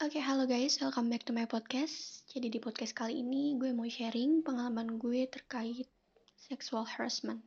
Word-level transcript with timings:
Oke, 0.00 0.16
halo 0.16 0.48
guys, 0.48 0.80
welcome 0.80 1.12
back 1.12 1.28
to 1.28 1.36
my 1.36 1.44
podcast. 1.44 2.24
Jadi 2.32 2.48
di 2.48 2.56
podcast 2.56 2.96
kali 2.96 3.20
ini 3.20 3.60
gue 3.60 3.68
mau 3.76 3.84
sharing 3.84 4.40
pengalaman 4.40 4.96
gue 4.96 5.28
terkait 5.28 5.84
sexual 6.40 6.88
harassment. 6.88 7.44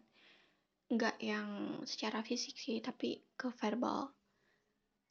Enggak 0.86 1.18
yang 1.18 1.82
secara 1.82 2.22
fisik 2.22 2.54
sih, 2.54 2.78
tapi 2.78 3.26
ke 3.34 3.50
verbal. 3.58 4.14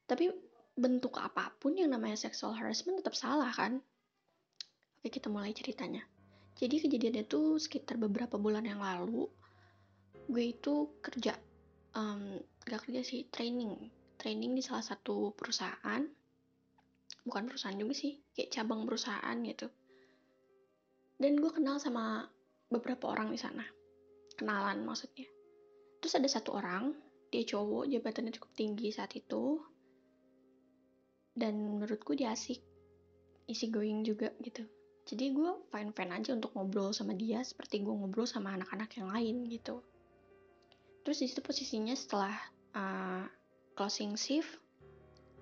Tapi 0.07 0.31
bentuk 0.79 1.19
apa 1.19 1.51
pun 1.59 1.75
yang 1.75 1.91
namanya 1.91 2.15
sexual 2.15 2.55
harassment 2.55 3.03
tetap 3.03 3.19
salah 3.19 3.51
kan? 3.51 3.83
Oke, 5.03 5.11
kita 5.11 5.27
mulai 5.27 5.51
ceritanya. 5.51 6.07
Jadi 6.55 6.79
kejadiannya 6.79 7.27
tuh 7.27 7.59
sekitar 7.59 7.99
beberapa 7.99 8.39
bulan 8.39 8.71
yang 8.71 8.79
lalu. 8.79 9.27
Gue 10.31 10.55
itu 10.55 10.95
kerja, 11.03 11.35
um, 11.99 12.39
gak 12.63 12.87
kerja 12.87 13.03
sih, 13.03 13.27
training. 13.35 13.91
Training 14.15 14.55
di 14.55 14.63
salah 14.63 14.87
satu 14.87 15.35
perusahaan 15.35 16.22
bukan 17.23 17.47
perusahaan 17.47 17.79
juga 17.79 17.95
sih 17.95 18.19
kayak 18.35 18.51
cabang 18.51 18.87
perusahaan 18.87 19.37
gitu. 19.47 19.71
Dan 21.19 21.39
gue 21.39 21.51
kenal 21.55 21.79
sama 21.79 22.27
beberapa 22.67 23.11
orang 23.11 23.31
di 23.31 23.39
sana. 23.39 23.63
Kenalan 24.35 24.83
maksudnya. 24.83 25.29
Terus 26.03 26.19
ada 26.19 26.27
satu 26.27 26.59
orang 26.59 26.91
dia 27.31 27.47
cowok 27.47 27.89
jabatannya 27.89 28.35
cukup 28.35 28.51
tinggi 28.59 28.91
saat 28.91 29.15
itu. 29.15 29.63
Dan 31.33 31.79
menurutku 31.79 32.19
dia 32.19 32.35
asik 32.35 32.59
isi 33.47 33.67
going 33.71 34.03
juga 34.03 34.35
gitu. 34.43 34.67
Jadi 35.03 35.35
gue 35.35 35.51
fine 35.71 35.91
fine 35.95 36.13
aja 36.15 36.31
untuk 36.35 36.55
ngobrol 36.55 36.95
sama 36.95 37.15
dia 37.15 37.43
seperti 37.43 37.83
gue 37.83 37.91
ngobrol 37.91 38.27
sama 38.27 38.55
anak-anak 38.55 38.91
yang 38.99 39.09
lain 39.11 39.37
gitu. 39.51 39.83
Terus 41.03 41.19
di 41.23 41.27
situ 41.27 41.43
posisinya 41.43 41.95
setelah 41.95 42.35
uh, 42.79 43.27
closing 43.75 44.15
shift 44.15 44.63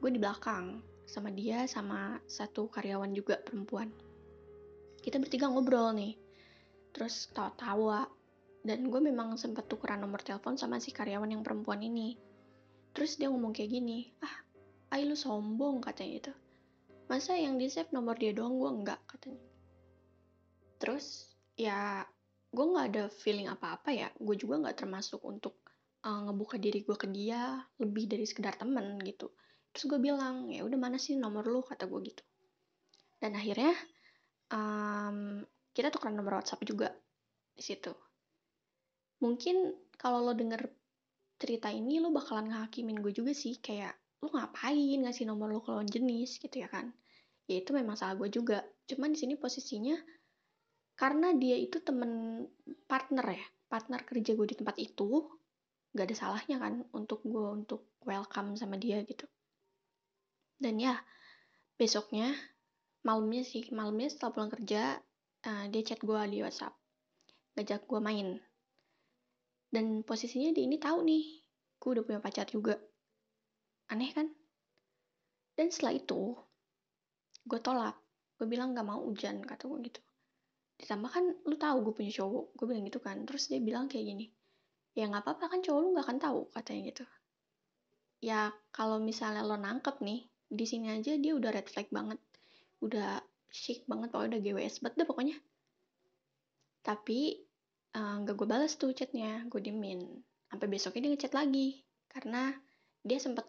gue 0.00 0.08
di 0.08 0.16
belakang 0.16 0.80
sama 1.10 1.34
dia 1.34 1.66
sama 1.66 2.22
satu 2.30 2.70
karyawan 2.70 3.10
juga 3.10 3.42
perempuan. 3.42 3.90
Kita 5.02 5.18
bertiga 5.18 5.50
ngobrol 5.50 5.90
nih. 5.98 6.14
Terus 6.94 7.34
tawa-tawa. 7.34 8.06
Dan 8.62 8.86
gue 8.86 9.00
memang 9.02 9.34
sempat 9.34 9.66
tukeran 9.66 9.98
nomor 9.98 10.22
telepon 10.22 10.54
sama 10.54 10.78
si 10.78 10.94
karyawan 10.94 11.34
yang 11.34 11.42
perempuan 11.42 11.82
ini. 11.82 12.14
Terus 12.94 13.18
dia 13.18 13.26
ngomong 13.26 13.50
kayak 13.50 13.70
gini 13.74 14.14
ah 14.22 14.36
ay 14.90 15.06
lu 15.06 15.14
sombong 15.14 15.78
katanya 15.78 16.26
itu 16.26 16.32
masa 17.06 17.38
yang 17.38 17.58
di 17.58 17.66
save 17.66 17.90
nomor 17.90 18.14
dia 18.14 18.30
doang? 18.30 18.54
Gue 18.54 18.70
enggak 18.70 19.02
katanya. 19.10 19.42
Terus 20.78 21.34
ya 21.58 22.06
gue 22.54 22.64
nggak 22.70 22.86
ada 22.94 23.04
feeling 23.10 23.50
apa-apa 23.50 23.90
ya. 23.90 24.08
Gue 24.14 24.38
juga 24.38 24.62
nggak 24.62 24.86
termasuk 24.86 25.18
untuk 25.26 25.58
uh, 26.06 26.20
ngebuka 26.30 26.56
diri 26.60 26.86
gue 26.86 26.94
ke 26.94 27.08
dia 27.10 27.58
lebih 27.82 28.06
dari 28.06 28.22
sekedar 28.28 28.54
temen 28.54 28.94
gitu 29.02 29.32
terus 29.70 29.86
gue 29.86 30.00
bilang 30.02 30.50
ya 30.50 30.66
udah 30.66 30.78
mana 30.78 30.98
sih 30.98 31.14
nomor 31.14 31.46
lu? 31.46 31.62
kata 31.62 31.86
gue 31.86 32.00
gitu. 32.10 32.22
Dan 33.20 33.36
akhirnya 33.36 33.74
um, 34.50 35.44
kita 35.70 35.92
tukeran 35.94 36.18
nomor 36.18 36.40
WhatsApp 36.40 36.64
juga 36.66 36.90
di 37.54 37.62
situ. 37.62 37.92
Mungkin 39.20 39.72
kalau 40.00 40.24
lo 40.24 40.32
denger 40.32 40.64
cerita 41.40 41.68
ini 41.68 42.00
lo 42.00 42.12
bakalan 42.12 42.50
ngehakimin 42.50 43.00
gue 43.00 43.12
juga 43.14 43.32
sih 43.36 43.60
kayak 43.60 43.92
lo 44.20 44.32
ngapain 44.32 45.04
ngasih 45.06 45.24
nomor 45.28 45.52
lo 45.52 45.60
lawan 45.64 45.88
jenis? 45.88 46.40
gitu 46.40 46.62
ya 46.62 46.68
kan. 46.68 46.90
Ya 47.46 47.62
itu 47.62 47.70
memang 47.74 47.94
salah 47.98 48.16
gue 48.18 48.28
juga. 48.32 48.62
Cuman 48.88 49.14
di 49.14 49.18
sini 49.18 49.34
posisinya 49.38 49.94
karena 51.00 51.32
dia 51.32 51.56
itu 51.56 51.80
temen 51.80 52.44
partner 52.84 53.24
ya 53.32 53.46
partner 53.72 54.04
kerja 54.04 54.36
gue 54.36 54.46
di 54.52 54.56
tempat 54.60 54.76
itu 54.76 55.32
gak 55.96 56.12
ada 56.12 56.16
salahnya 56.18 56.60
kan 56.60 56.84
untuk 56.92 57.24
gue 57.24 57.46
untuk 57.56 57.96
welcome 58.04 58.52
sama 58.60 58.76
dia 58.76 59.00
gitu 59.08 59.24
dan 60.60 60.76
ya 60.76 60.94
besoknya 61.80 62.36
malamnya 63.00 63.42
sih 63.42 63.64
malamnya 63.72 64.12
setelah 64.12 64.32
pulang 64.36 64.52
kerja 64.52 65.00
uh, 65.48 65.64
dia 65.72 65.82
chat 65.82 66.00
gue 66.04 66.20
di 66.28 66.44
WhatsApp 66.44 66.76
ngajak 67.56 67.88
gue 67.88 68.00
main. 68.00 68.28
Dan 69.70 70.02
posisinya 70.02 70.50
dia 70.54 70.66
ini 70.66 70.76
tahu 70.76 71.02
nih 71.02 71.24
gue 71.80 71.90
udah 71.90 72.04
punya 72.04 72.20
pacar 72.20 72.46
juga. 72.46 72.76
Aneh 73.90 74.10
kan? 74.14 74.28
Dan 75.54 75.72
setelah 75.72 75.98
itu 75.98 76.36
gue 77.46 77.60
tolak. 77.62 77.96
Gue 78.36 78.46
bilang 78.48 78.72
gak 78.72 78.86
mau 78.86 79.02
hujan 79.04 79.42
kata 79.42 79.66
gue 79.66 79.78
gitu. 79.90 80.00
Ditambah 80.80 81.10
kan 81.10 81.24
lu 81.46 81.56
tahu 81.58 81.76
gue 81.86 81.94
punya 81.96 82.12
cowok. 82.14 82.44
Gue 82.54 82.66
bilang 82.70 82.84
gitu 82.86 83.00
kan. 83.02 83.22
Terus 83.26 83.50
dia 83.50 83.60
bilang 83.62 83.86
kayak 83.90 84.06
gini 84.06 84.26
ya 84.94 85.06
nggak 85.06 85.22
apa-apa 85.22 85.54
kan 85.54 85.60
cowok 85.62 85.80
lu 85.80 85.88
nggak 85.94 86.06
akan 86.06 86.18
tahu 86.18 86.40
katanya 86.50 86.80
gitu. 86.90 87.04
Ya 88.20 88.52
kalau 88.74 88.98
misalnya 89.00 89.46
lo 89.46 89.56
nangkep 89.56 90.02
nih 90.02 90.28
di 90.50 90.66
sini 90.66 90.90
aja 90.90 91.14
dia 91.14 91.32
udah 91.38 91.50
red 91.54 91.70
flag 91.70 91.86
banget. 91.94 92.18
Udah 92.82 93.22
chic 93.50 93.86
banget 93.86 94.10
pokoknya 94.10 94.36
udah 94.36 94.40
GWS 94.42 94.76
banget 94.82 94.96
deh 94.98 95.08
pokoknya. 95.08 95.36
Tapi 96.82 97.38
uh, 97.96 97.98
eh, 97.98 98.14
gak 98.26 98.36
gue 98.36 98.48
balas 98.48 98.74
tuh 98.78 98.94
chatnya 98.94 99.46
gue 99.46 99.60
dimin 99.62 100.00
sampai 100.50 100.66
besoknya 100.66 101.06
dia 101.06 101.10
ngechat 101.14 101.34
lagi 101.34 101.68
karena 102.10 102.50
dia 103.06 103.18
sempet 103.22 103.46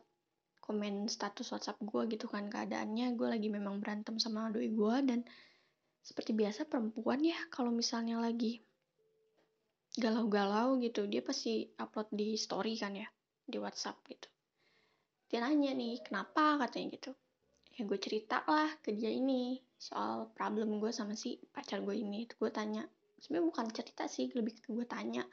komen 0.61 1.09
status 1.09 1.49
WhatsApp 1.49 1.81
gue 1.81 2.01
gitu 2.13 2.29
kan 2.29 2.47
keadaannya 2.47 3.17
gue 3.17 3.27
lagi 3.27 3.49
memang 3.49 3.81
berantem 3.81 4.21
sama 4.21 4.53
doi 4.53 4.69
gue 4.69 4.95
dan 5.03 5.25
seperti 6.01 6.37
biasa 6.37 6.69
perempuan 6.69 7.25
ya 7.25 7.37
kalau 7.49 7.73
misalnya 7.73 8.21
lagi 8.21 8.61
galau-galau 9.97 10.79
gitu 10.79 11.03
dia 11.09 11.19
pasti 11.19 11.67
upload 11.75 12.07
di 12.15 12.39
story 12.39 12.79
kan 12.79 12.95
ya 12.95 13.09
di 13.43 13.57
WhatsApp 13.59 13.99
gitu 14.07 14.30
dia 15.31 15.39
nanya 15.39 15.71
nih 15.71 16.03
kenapa? 16.03 16.59
katanya 16.59 16.99
gitu. 16.99 17.15
Ya 17.79 17.87
gue 17.87 17.95
cerita 17.95 18.43
lah 18.43 18.67
ke 18.83 18.91
dia 18.91 19.07
ini 19.07 19.63
soal 19.79 20.27
problem 20.35 20.83
gue 20.83 20.91
sama 20.91 21.15
si 21.15 21.39
pacar 21.55 21.79
gue 21.79 21.95
ini. 21.95 22.27
Itu 22.27 22.35
gue 22.35 22.51
tanya 22.51 22.83
sebenarnya 23.15 23.47
bukan 23.47 23.65
cerita 23.71 24.11
sih 24.11 24.27
lebih 24.35 24.59
ke 24.59 24.75
gue 24.75 24.83
tanya 24.83 25.23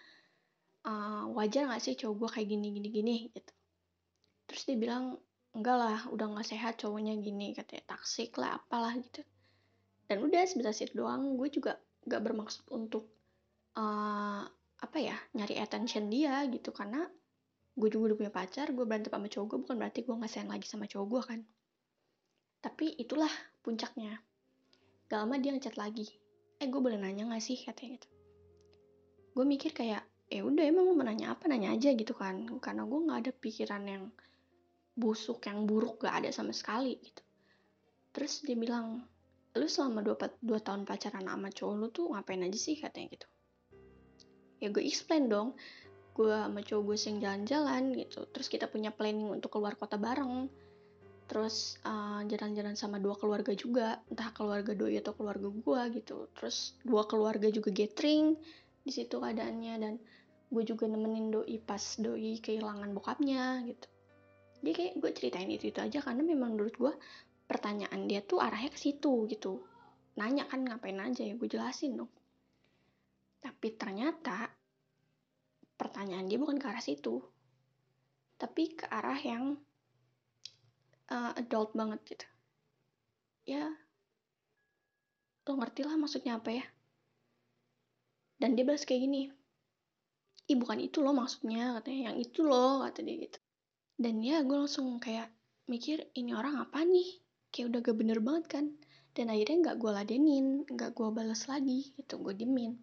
uh, 0.87 1.27
wajar 1.35 1.67
gak 1.67 1.83
sih 1.83 1.99
cowok 1.99 2.15
gue 2.15 2.29
kayak 2.39 2.49
gini 2.55 2.67
gini 2.79 2.89
gini? 2.95 3.17
Gitu. 3.35 3.53
Terus 4.47 4.63
dia 4.71 4.79
bilang 4.79 5.19
enggak 5.51 5.77
lah 5.83 5.99
udah 6.15 6.27
gak 6.39 6.47
sehat 6.47 6.79
cowoknya 6.79 7.19
gini 7.19 7.59
katanya 7.59 7.99
taksik 7.99 8.39
lah 8.39 8.55
apalah 8.55 8.95
gitu. 8.95 9.27
Dan 10.07 10.23
udah 10.23 10.47
sebentar 10.47 10.71
itu 10.71 10.95
doang 10.95 11.35
gue 11.35 11.51
juga 11.51 11.75
gak 12.07 12.23
bermaksud 12.23 12.71
untuk 12.71 13.11
uh, 13.75 14.47
apa 14.79 14.99
ya 15.03 15.19
nyari 15.35 15.59
attention 15.59 16.07
dia 16.07 16.47
gitu. 16.47 16.71
Karena 16.71 17.03
gue 17.79 17.89
juga 17.95 18.11
udah 18.11 18.19
punya 18.19 18.33
pacar 18.35 18.75
gue 18.75 18.83
berantem 18.83 19.15
sama 19.15 19.31
cowok 19.31 19.47
gue 19.47 19.59
bukan 19.63 19.77
berarti 19.79 20.01
gue 20.03 20.15
nggak 20.19 20.31
sayang 20.35 20.51
lagi 20.51 20.67
sama 20.67 20.91
cowok 20.91 21.07
gue 21.07 21.23
kan? 21.23 21.41
Tapi 22.59 22.99
itulah 22.99 23.31
puncaknya. 23.63 24.19
Gak 25.07 25.19
lama 25.23 25.39
dia 25.39 25.55
ngechat 25.55 25.79
lagi. 25.79 26.11
Eh 26.59 26.67
gue 26.67 26.81
boleh 26.83 26.99
nanya 26.99 27.31
gak 27.31 27.41
sih 27.41 27.55
katanya 27.55 28.03
gitu. 28.03 28.09
Gue 29.31 29.45
mikir 29.47 29.71
kayak 29.71 30.03
eh 30.29 30.43
udah 30.43 30.65
emang 30.67 30.91
mau 30.91 31.07
nanya 31.07 31.39
apa 31.39 31.47
nanya 31.47 31.71
aja 31.71 31.95
gitu 31.95 32.19
kan. 32.19 32.59
Karena 32.59 32.83
gue 32.83 32.99
nggak 32.99 33.19
ada 33.23 33.33
pikiran 33.33 33.83
yang 33.87 34.05
busuk 34.99 35.47
yang 35.47 35.63
buruk 35.63 36.03
gak 36.03 36.27
ada 36.27 36.35
sama 36.35 36.51
sekali 36.51 36.99
gitu. 36.99 37.23
Terus 38.11 38.43
dia 38.43 38.59
bilang 38.59 39.07
lu 39.55 39.67
selama 39.71 40.03
dua, 40.03 40.19
dua 40.43 40.59
tahun 40.59 40.83
pacaran 40.83 41.31
sama 41.31 41.55
cowok 41.55 41.75
lu 41.79 41.87
tuh 41.95 42.11
ngapain 42.11 42.43
aja 42.43 42.59
sih? 42.59 42.75
katanya 42.75 43.15
gitu. 43.15 43.29
Ya 44.59 44.75
gue 44.75 44.83
explain 44.83 45.31
dong 45.31 45.55
gue 46.19 46.35
sama 46.35 46.61
cowok 46.67 46.83
gue 46.83 46.97
sering 46.99 47.19
jalan-jalan 47.23 47.95
gitu. 47.95 48.27
Terus 48.35 48.51
kita 48.51 48.67
punya 48.67 48.91
planning 48.91 49.31
untuk 49.39 49.55
keluar 49.55 49.79
kota 49.79 49.95
bareng. 49.95 50.51
Terus 51.31 51.79
eh, 51.87 52.21
jalan-jalan 52.27 52.75
sama 52.75 52.99
dua 52.99 53.15
keluarga 53.15 53.55
juga. 53.55 54.03
Entah 54.11 54.35
keluarga 54.35 54.75
doi 54.75 54.99
atau 54.99 55.15
keluarga 55.15 55.47
gue 55.47 56.03
gitu. 56.03 56.27
Terus 56.35 56.75
dua 56.83 57.07
keluarga 57.07 57.47
juga 57.55 57.71
gathering 57.71 58.35
di 58.83 58.91
situ 58.91 59.23
keadaannya. 59.23 59.75
Dan 59.79 59.95
gue 60.51 60.63
juga 60.67 60.91
nemenin 60.91 61.31
doi 61.31 61.55
pas 61.63 61.83
doi 62.03 62.43
kehilangan 62.43 62.91
bokapnya 62.91 63.63
gitu. 63.71 63.87
Dia 64.59 64.75
kayak 64.75 64.95
gue 64.99 65.11
ceritain 65.15 65.47
itu 65.47 65.71
itu 65.71 65.79
aja. 65.79 66.03
Karena 66.03 66.27
memang 66.27 66.59
menurut 66.59 66.75
gue 66.75 66.93
pertanyaan 67.47 68.11
dia 68.11 68.27
tuh 68.27 68.43
arahnya 68.43 68.75
ke 68.75 68.81
situ 68.91 69.31
gitu. 69.31 69.63
Nanya 70.19 70.51
kan 70.51 70.67
ngapain 70.67 70.99
aja? 70.99 71.23
Ya 71.23 71.39
gue 71.39 71.47
jelasin 71.47 71.95
dong. 71.95 72.11
Tapi 73.39 73.79
ternyata 73.79 74.58
pertanyaan 75.79 76.27
dia 76.27 76.37
bukan 76.37 76.59
ke 76.59 76.67
arah 76.67 76.83
situ 76.83 77.23
tapi 78.39 78.75
ke 78.75 78.87
arah 78.91 79.19
yang 79.19 79.59
uh, 81.11 81.33
adult 81.35 81.75
banget 81.75 81.99
gitu. 82.07 82.27
Ya 83.49 83.67
lo 85.49 85.57
ngerti 85.57 85.81
lah 85.83 85.97
maksudnya 85.97 86.39
apa 86.39 86.51
ya? 86.55 86.65
Dan 88.39 88.55
dia 88.55 88.63
balas 88.63 88.87
kayak 88.87 89.03
gini 89.09 89.33
ih 90.49 90.57
bukan 90.57 90.79
itu 90.81 91.03
loh 91.03 91.15
maksudnya 91.17 91.75
katanya. 91.81 92.13
Yang 92.13 92.17
itu 92.31 92.41
loh 92.47 92.87
kata 92.87 93.01
dia 93.03 93.17
gitu. 93.27 93.39
Dan 93.99 94.23
ya 94.23 94.47
gue 94.47 94.55
langsung 94.55 95.03
kayak 95.03 95.31
mikir 95.67 96.07
ini 96.15 96.31
orang 96.31 96.63
apa 96.63 96.87
nih? 96.87 97.19
Kayak 97.51 97.67
udah 97.75 97.81
gak 97.91 97.97
bener 97.99 98.19
banget 98.23 98.45
kan. 98.47 98.65
Dan 99.19 99.35
akhirnya 99.35 99.57
nggak 99.67 99.77
gue 99.83 99.91
ladenin 99.91 100.47
nggak 100.63 100.95
gue 100.95 101.09
balas 101.11 101.51
lagi 101.51 101.91
gitu 101.99 102.23
gue 102.23 102.39
dimin 102.39 102.79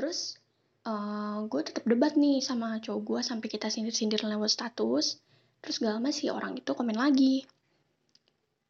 terus 0.00 0.39
uh, 0.86 0.92
eh, 0.92 1.36
gue 1.48 1.60
tetap 1.64 1.84
debat 1.84 2.12
nih 2.16 2.40
sama 2.40 2.80
cowok 2.80 3.00
gue 3.04 3.20
sampai 3.20 3.48
kita 3.52 3.68
sindir-sindir 3.68 4.22
lewat 4.24 4.50
status. 4.52 5.20
Terus 5.60 5.76
gak 5.82 6.00
lama 6.00 6.08
sih 6.08 6.32
orang 6.32 6.56
itu 6.56 6.70
komen 6.72 6.96
lagi. 6.96 7.44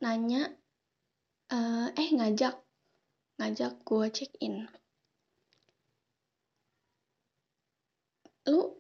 Nanya 0.03 0.51
uh, 1.55 1.89
eh 1.95 2.11
ngajak. 2.11 2.55
Ngajak 3.39 3.73
gue 3.87 4.07
check 4.11 4.33
in. 4.43 4.67
Lu 8.51 8.75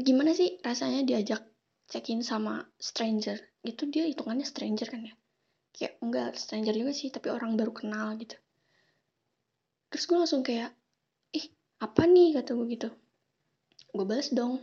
gimana 0.00 0.32
sih 0.34 0.58
rasanya 0.64 1.06
diajak 1.06 1.44
check 1.86 2.10
in 2.10 2.26
sama 2.26 2.66
stranger? 2.82 3.38
Itu 3.62 3.86
dia 3.86 4.10
hitungannya 4.10 4.46
stranger 4.48 4.88
kan 4.90 5.06
ya? 5.06 5.14
Kayak 5.70 6.02
enggak 6.02 6.30
stranger 6.34 6.74
juga 6.74 6.92
sih 6.96 7.14
tapi 7.14 7.30
orang 7.30 7.54
baru 7.54 7.70
kenal 7.70 8.18
gitu. 8.18 8.34
Terus 9.90 10.04
gue 10.06 10.18
langsung 10.18 10.42
kayak 10.42 10.79
apa 11.80 12.02
nih? 12.04 12.36
kata 12.36 12.52
gue 12.54 12.66
gitu. 12.76 12.88
Gue 13.90 14.04
balas 14.06 14.30
dong. 14.30 14.60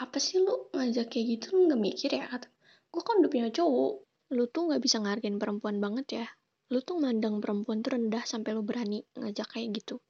Apa 0.00 0.18
sih 0.18 0.42
lu 0.42 0.70
ngajak 0.74 1.10
kayak 1.10 1.26
gitu? 1.38 1.46
Lu 1.58 1.70
nggak 1.70 1.80
mikir 1.82 2.10
ya? 2.14 2.26
kata. 2.30 2.48
Gue 2.88 3.02
kan 3.02 3.20
udah 3.20 3.30
punya 3.30 3.48
cowok. 3.50 3.92
Lu 4.34 4.44
tuh 4.48 4.62
nggak 4.70 4.82
bisa 4.82 5.02
ngargain 5.02 5.36
perempuan 5.36 5.82
banget 5.82 6.06
ya. 6.24 6.26
Lu 6.72 6.80
tuh 6.80 6.96
mandang 6.96 7.42
perempuan 7.42 7.84
tuh 7.84 7.98
rendah 7.98 8.24
sampai 8.24 8.56
lu 8.56 8.62
berani 8.64 9.02
ngajak 9.18 9.58
kayak 9.58 9.74
gitu. 9.84 10.00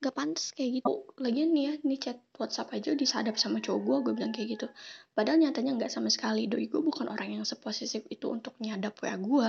Gak 0.00 0.16
pantas 0.16 0.56
kayak 0.56 0.80
gitu. 0.80 1.04
Lagian 1.20 1.52
nih 1.52 1.64
ya 1.68 1.72
nih 1.84 1.98
chat 2.00 2.18
WhatsApp 2.40 2.72
aja 2.72 2.96
disadap 2.96 3.36
sama 3.36 3.60
cowok 3.60 3.80
gue 3.84 3.96
gue 4.08 4.12
bilang 4.16 4.32
kayak 4.32 4.48
gitu. 4.56 4.66
Padahal 5.12 5.36
nyatanya 5.44 5.76
nggak 5.76 5.92
sama 5.92 6.08
sekali. 6.08 6.48
Doi 6.48 6.72
gue 6.72 6.80
bukan 6.80 7.04
orang 7.12 7.36
yang 7.36 7.44
seposisif 7.44 8.08
itu 8.08 8.32
untuk 8.32 8.56
nyadap 8.64 8.96
wa 9.04 9.12
gue 9.20 9.48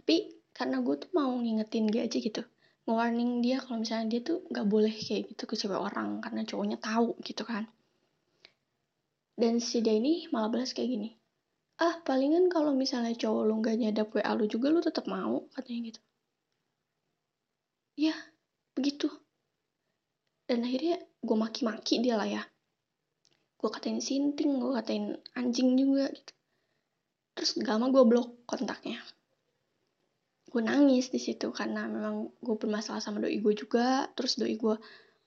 tapi 0.00 0.32
karena 0.56 0.80
gue 0.80 0.96
tuh 0.96 1.10
mau 1.12 1.30
ngingetin 1.36 1.86
dia 1.92 2.08
aja 2.08 2.18
gitu 2.18 2.42
nge-warning 2.90 3.38
dia 3.38 3.62
kalau 3.62 3.78
misalnya 3.86 4.06
dia 4.10 4.20
tuh 4.26 4.42
nggak 4.50 4.66
boleh 4.66 4.90
kayak 4.90 5.30
gitu 5.30 5.42
ke 5.46 5.54
cewek 5.54 5.78
orang 5.78 6.18
karena 6.18 6.42
cowoknya 6.42 6.78
tahu 6.82 7.14
gitu 7.22 7.46
kan. 7.46 7.70
Dan 9.38 9.62
si 9.62 9.78
dia 9.78 9.94
ini 9.94 10.26
malah 10.34 10.50
balas 10.50 10.74
kayak 10.74 10.90
gini 10.90 11.10
ah 11.80 11.96
palingan 12.04 12.52
kalau 12.52 12.76
misalnya 12.76 13.16
cowok 13.16 13.42
lu 13.48 13.54
nggak 13.64 13.76
nyadap 13.80 14.06
WA 14.12 14.32
lu 14.36 14.44
juga 14.44 14.68
lu 14.68 14.84
tetap 14.84 15.08
mau 15.08 15.48
katanya 15.56 15.80
gitu. 15.96 16.00
Ya 17.96 18.14
begitu. 18.76 19.08
Dan 20.44 20.68
akhirnya 20.68 21.00
gue 21.00 21.36
maki-maki 21.36 22.04
dia 22.04 22.20
lah 22.20 22.28
ya. 22.28 22.42
Gue 23.56 23.70
katain 23.72 24.04
sinting 24.04 24.60
gue 24.60 24.72
katain 24.76 25.16
anjing 25.32 25.72
juga 25.80 26.12
gitu. 26.12 26.32
Terus 27.32 27.50
gak 27.56 27.80
lama 27.80 27.88
gue 27.88 28.04
blok 28.04 28.44
kontaknya 28.44 29.00
gue 30.50 30.62
nangis 30.66 31.14
di 31.14 31.22
situ 31.22 31.54
karena 31.54 31.86
memang 31.86 32.34
gue 32.42 32.56
bermasalah 32.58 32.98
sama 32.98 33.22
doi 33.22 33.38
gue 33.38 33.54
juga. 33.54 34.10
Terus 34.18 34.34
doi 34.34 34.58
gue 34.58 34.74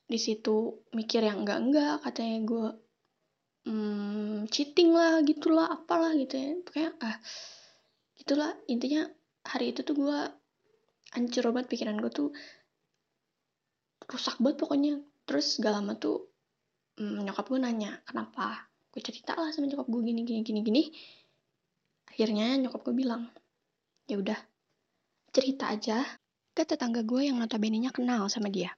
di 0.03 0.19
situ 0.19 0.83
mikir 0.91 1.23
yang 1.23 1.47
enggak 1.47 1.59
enggak 1.63 1.95
katanya 2.03 2.37
gue 2.43 2.67
hmm, 3.71 4.51
cheating 4.51 4.91
lah 4.91 5.23
gitulah 5.23 5.71
apalah 5.71 6.11
gitu 6.19 6.35
ya. 6.35 6.51
Pokoknya 6.59 6.91
ah 6.99 7.17
gitulah. 8.19 8.51
Intinya 8.67 9.07
hari 9.47 9.71
itu 9.71 9.87
tuh 9.87 9.95
gue 9.95 10.19
hancur 11.15 11.43
banget 11.55 11.67
pikiran 11.71 11.95
gue 12.03 12.11
tuh. 12.11 12.29
Rusak 14.03 14.43
banget 14.43 14.59
pokoknya. 14.59 14.99
Terus 15.23 15.55
gak 15.63 15.71
lama 15.71 15.95
tuh 15.95 16.27
hmm, 16.99 17.23
nyokap 17.23 17.47
gue 17.47 17.59
nanya 17.63 18.03
kenapa 18.03 18.67
gue 18.91 18.99
cerita 18.99 19.39
lah 19.39 19.55
sama 19.55 19.71
nyokap 19.71 19.87
gue 19.87 20.01
gini 20.03 20.21
gini 20.27 20.43
gini 20.43 20.59
gini? 20.59 20.83
Akhirnya 22.11 22.59
nyokap 22.59 22.83
gue 22.83 22.91
bilang 22.91 23.31
ya 24.03 24.19
udah 24.19 24.52
cerita 25.33 25.73
aja 25.73 26.05
ke 26.53 26.61
tetangga 26.61 27.01
gue 27.01 27.25
yang 27.25 27.41
notabene 27.41 27.81
nya 27.81 27.89
kenal 27.89 28.29
sama 28.29 28.53
dia. 28.53 28.69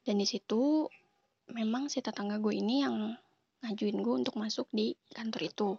Dan 0.00 0.16
di 0.16 0.24
situ 0.24 0.88
memang 1.52 1.92
si 1.92 2.00
tetangga 2.00 2.40
gue 2.40 2.56
ini 2.56 2.80
yang 2.80 3.12
ngajuin 3.60 4.00
gue 4.00 4.14
untuk 4.24 4.40
masuk 4.40 4.64
di 4.72 4.96
kantor 5.12 5.42
itu. 5.44 5.70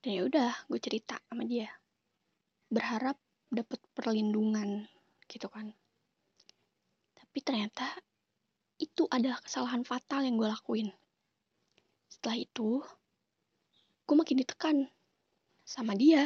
Dan 0.00 0.10
ya 0.16 0.22
udah 0.24 0.52
gue 0.64 0.80
cerita 0.80 1.20
sama 1.28 1.44
dia. 1.44 1.68
Berharap 2.72 3.20
dapat 3.52 3.84
perlindungan 3.92 4.88
gitu 5.28 5.52
kan. 5.52 5.68
Tapi 7.12 7.38
ternyata 7.44 8.00
itu 8.80 9.04
adalah 9.12 9.44
kesalahan 9.44 9.84
fatal 9.84 10.24
yang 10.24 10.40
gue 10.40 10.48
lakuin. 10.48 10.88
Setelah 12.08 12.38
itu, 12.40 12.80
gue 14.08 14.16
makin 14.16 14.40
ditekan 14.40 14.76
sama 15.68 15.92
dia, 15.92 16.24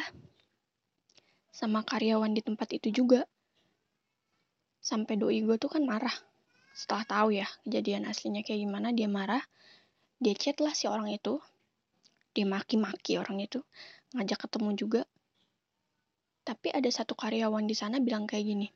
sama 1.52 1.84
karyawan 1.84 2.32
di 2.32 2.40
tempat 2.40 2.72
itu 2.72 2.88
juga. 2.90 3.28
Sampai 4.82 5.20
doi 5.20 5.44
gue 5.44 5.60
tuh 5.60 5.70
kan 5.70 5.84
marah. 5.84 6.16
Setelah 6.72 7.04
tahu 7.04 7.28
ya 7.36 7.46
kejadian 7.62 8.08
aslinya 8.08 8.40
kayak 8.42 8.64
gimana, 8.64 8.90
dia 8.90 9.06
marah. 9.06 9.44
Dia 10.18 10.34
chat 10.34 10.58
lah 10.58 10.72
si 10.72 10.88
orang 10.88 11.12
itu. 11.12 11.38
Dia 12.32 12.48
maki-maki 12.48 13.20
orang 13.20 13.44
itu. 13.44 13.60
Ngajak 14.16 14.48
ketemu 14.48 14.70
juga. 14.74 15.02
Tapi 16.42 16.74
ada 16.74 16.90
satu 16.90 17.14
karyawan 17.14 17.68
di 17.68 17.76
sana 17.76 18.02
bilang 18.02 18.26
kayak 18.26 18.42
gini 18.48 18.68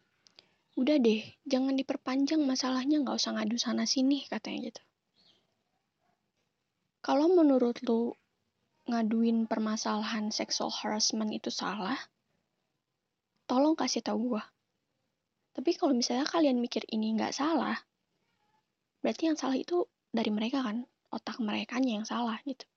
udah 0.77 1.01
deh, 1.01 1.25
jangan 1.49 1.73
diperpanjang 1.73 2.45
masalahnya 2.45 3.01
nggak 3.01 3.17
usah 3.17 3.33
ngadu 3.33 3.57
sana 3.57 3.89
sini 3.89 4.29
katanya 4.29 4.69
gitu. 4.69 4.83
Kalau 7.01 7.33
menurut 7.33 7.81
lu 7.81 8.13
ngaduin 8.85 9.49
permasalahan 9.49 10.29
sexual 10.29 10.69
harassment 10.69 11.33
itu 11.33 11.49
salah, 11.49 11.97
tolong 13.47 13.79
kasih 13.79 14.03
tahu 14.03 14.37
gua. 14.37 14.45
Tapi 15.57 15.73
kalau 15.73 15.97
misalnya 15.97 16.29
kalian 16.29 16.61
mikir 16.61 16.85
ini 16.93 17.17
nggak 17.17 17.33
salah, 17.33 17.81
berarti 19.01 19.33
yang 19.33 19.39
salah 19.41 19.57
itu 19.57 19.89
dari 20.13 20.29
mereka 20.29 20.61
kan, 20.61 20.85
otak 21.09 21.41
mereka 21.41 21.81
yang 21.81 22.05
salah 22.05 22.37
gitu. 22.45 22.69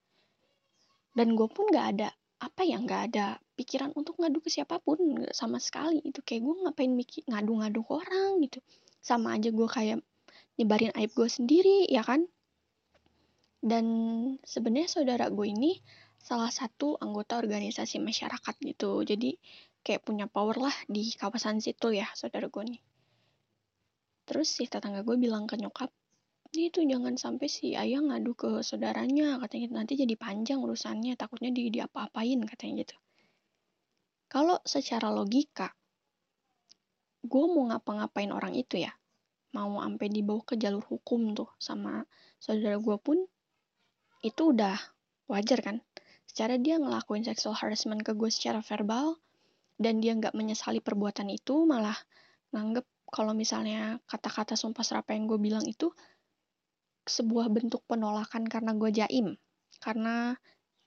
Dan 1.12 1.36
gue 1.36 1.48
pun 1.50 1.68
nggak 1.68 1.86
ada 1.96 2.08
apa 2.40 2.64
ya 2.64 2.80
nggak 2.80 3.02
ada 3.12 3.36
pikiran 3.52 3.92
untuk 3.92 4.16
ngadu 4.16 4.40
ke 4.40 4.48
siapa 4.48 4.80
pun 4.80 4.96
sama 5.36 5.60
sekali 5.60 6.00
itu 6.00 6.24
kayak 6.24 6.40
gue 6.40 6.54
ngapain 6.64 6.88
mikir 6.88 7.28
ngadu-ngadu 7.28 7.84
ke 7.84 7.92
orang 7.92 8.40
gitu. 8.40 8.64
Sama 9.04 9.36
aja 9.36 9.52
gue 9.52 9.68
kayak 9.68 10.00
nyebarin 10.56 10.96
aib 10.96 11.12
gue 11.12 11.28
sendiri 11.28 11.84
ya 11.92 12.00
kan? 12.00 12.24
Dan 13.60 13.86
sebenarnya 14.40 14.88
saudara 14.88 15.28
gue 15.28 15.46
ini 15.52 15.76
salah 16.16 16.48
satu 16.48 16.96
anggota 16.96 17.36
organisasi 17.36 18.00
masyarakat 18.00 18.54
gitu. 18.64 19.04
Jadi 19.04 19.36
kayak 19.80 20.04
punya 20.04 20.28
power 20.28 20.60
lah 20.60 20.76
di 20.86 21.12
kawasan 21.16 21.58
situ 21.64 21.96
ya 21.96 22.08
saudara 22.12 22.46
gue 22.52 22.64
nih. 22.64 22.80
Terus 24.28 24.48
si 24.52 24.68
tetangga 24.68 25.02
gue 25.02 25.16
bilang 25.16 25.48
ke 25.48 25.56
nyokap 25.58 25.90
itu 26.50 26.82
jangan 26.82 27.14
sampai 27.14 27.46
si 27.46 27.78
ayah 27.78 28.02
ngadu 28.02 28.34
ke 28.34 28.50
saudaranya 28.66 29.38
katanya 29.38 29.70
gitu. 29.70 29.74
nanti 29.78 29.92
jadi 29.94 30.14
panjang 30.18 30.58
urusannya 30.58 31.14
takutnya 31.14 31.54
di 31.54 31.70
diapa-apain 31.70 32.42
katanya 32.42 32.82
gitu. 32.82 32.96
Kalau 34.26 34.58
secara 34.66 35.14
logika 35.14 35.70
gue 37.22 37.44
mau 37.46 37.70
ngapa-ngapain 37.70 38.34
orang 38.34 38.58
itu 38.58 38.82
ya? 38.82 38.90
Mau 39.54 39.82
sampai 39.82 40.10
dibawa 40.10 40.42
ke 40.42 40.54
jalur 40.58 40.82
hukum 40.86 41.34
tuh 41.34 41.50
sama 41.58 42.06
saudara 42.38 42.78
gue 42.78 42.96
pun 42.98 43.18
itu 44.26 44.42
udah 44.50 44.78
wajar 45.30 45.62
kan? 45.62 45.76
Secara 46.26 46.58
dia 46.58 46.78
ngelakuin 46.78 47.26
sexual 47.26 47.54
harassment 47.54 48.02
ke 48.02 48.14
gue 48.14 48.30
secara 48.30 48.62
verbal 48.62 49.18
dan 49.80 50.04
dia 50.04 50.12
nggak 50.12 50.36
menyesali 50.36 50.84
perbuatan 50.84 51.32
itu 51.32 51.64
malah 51.64 51.96
nganggep 52.52 52.84
kalau 53.08 53.32
misalnya 53.32 53.96
kata-kata 54.04 54.54
sumpah 54.54 54.84
serapa 54.84 55.16
yang 55.16 55.24
gue 55.24 55.40
bilang 55.40 55.64
itu 55.64 55.88
sebuah 57.08 57.48
bentuk 57.48 57.82
penolakan 57.88 58.46
karena 58.46 58.76
gue 58.76 58.90
jaim. 58.92 59.34
Karena 59.80 60.36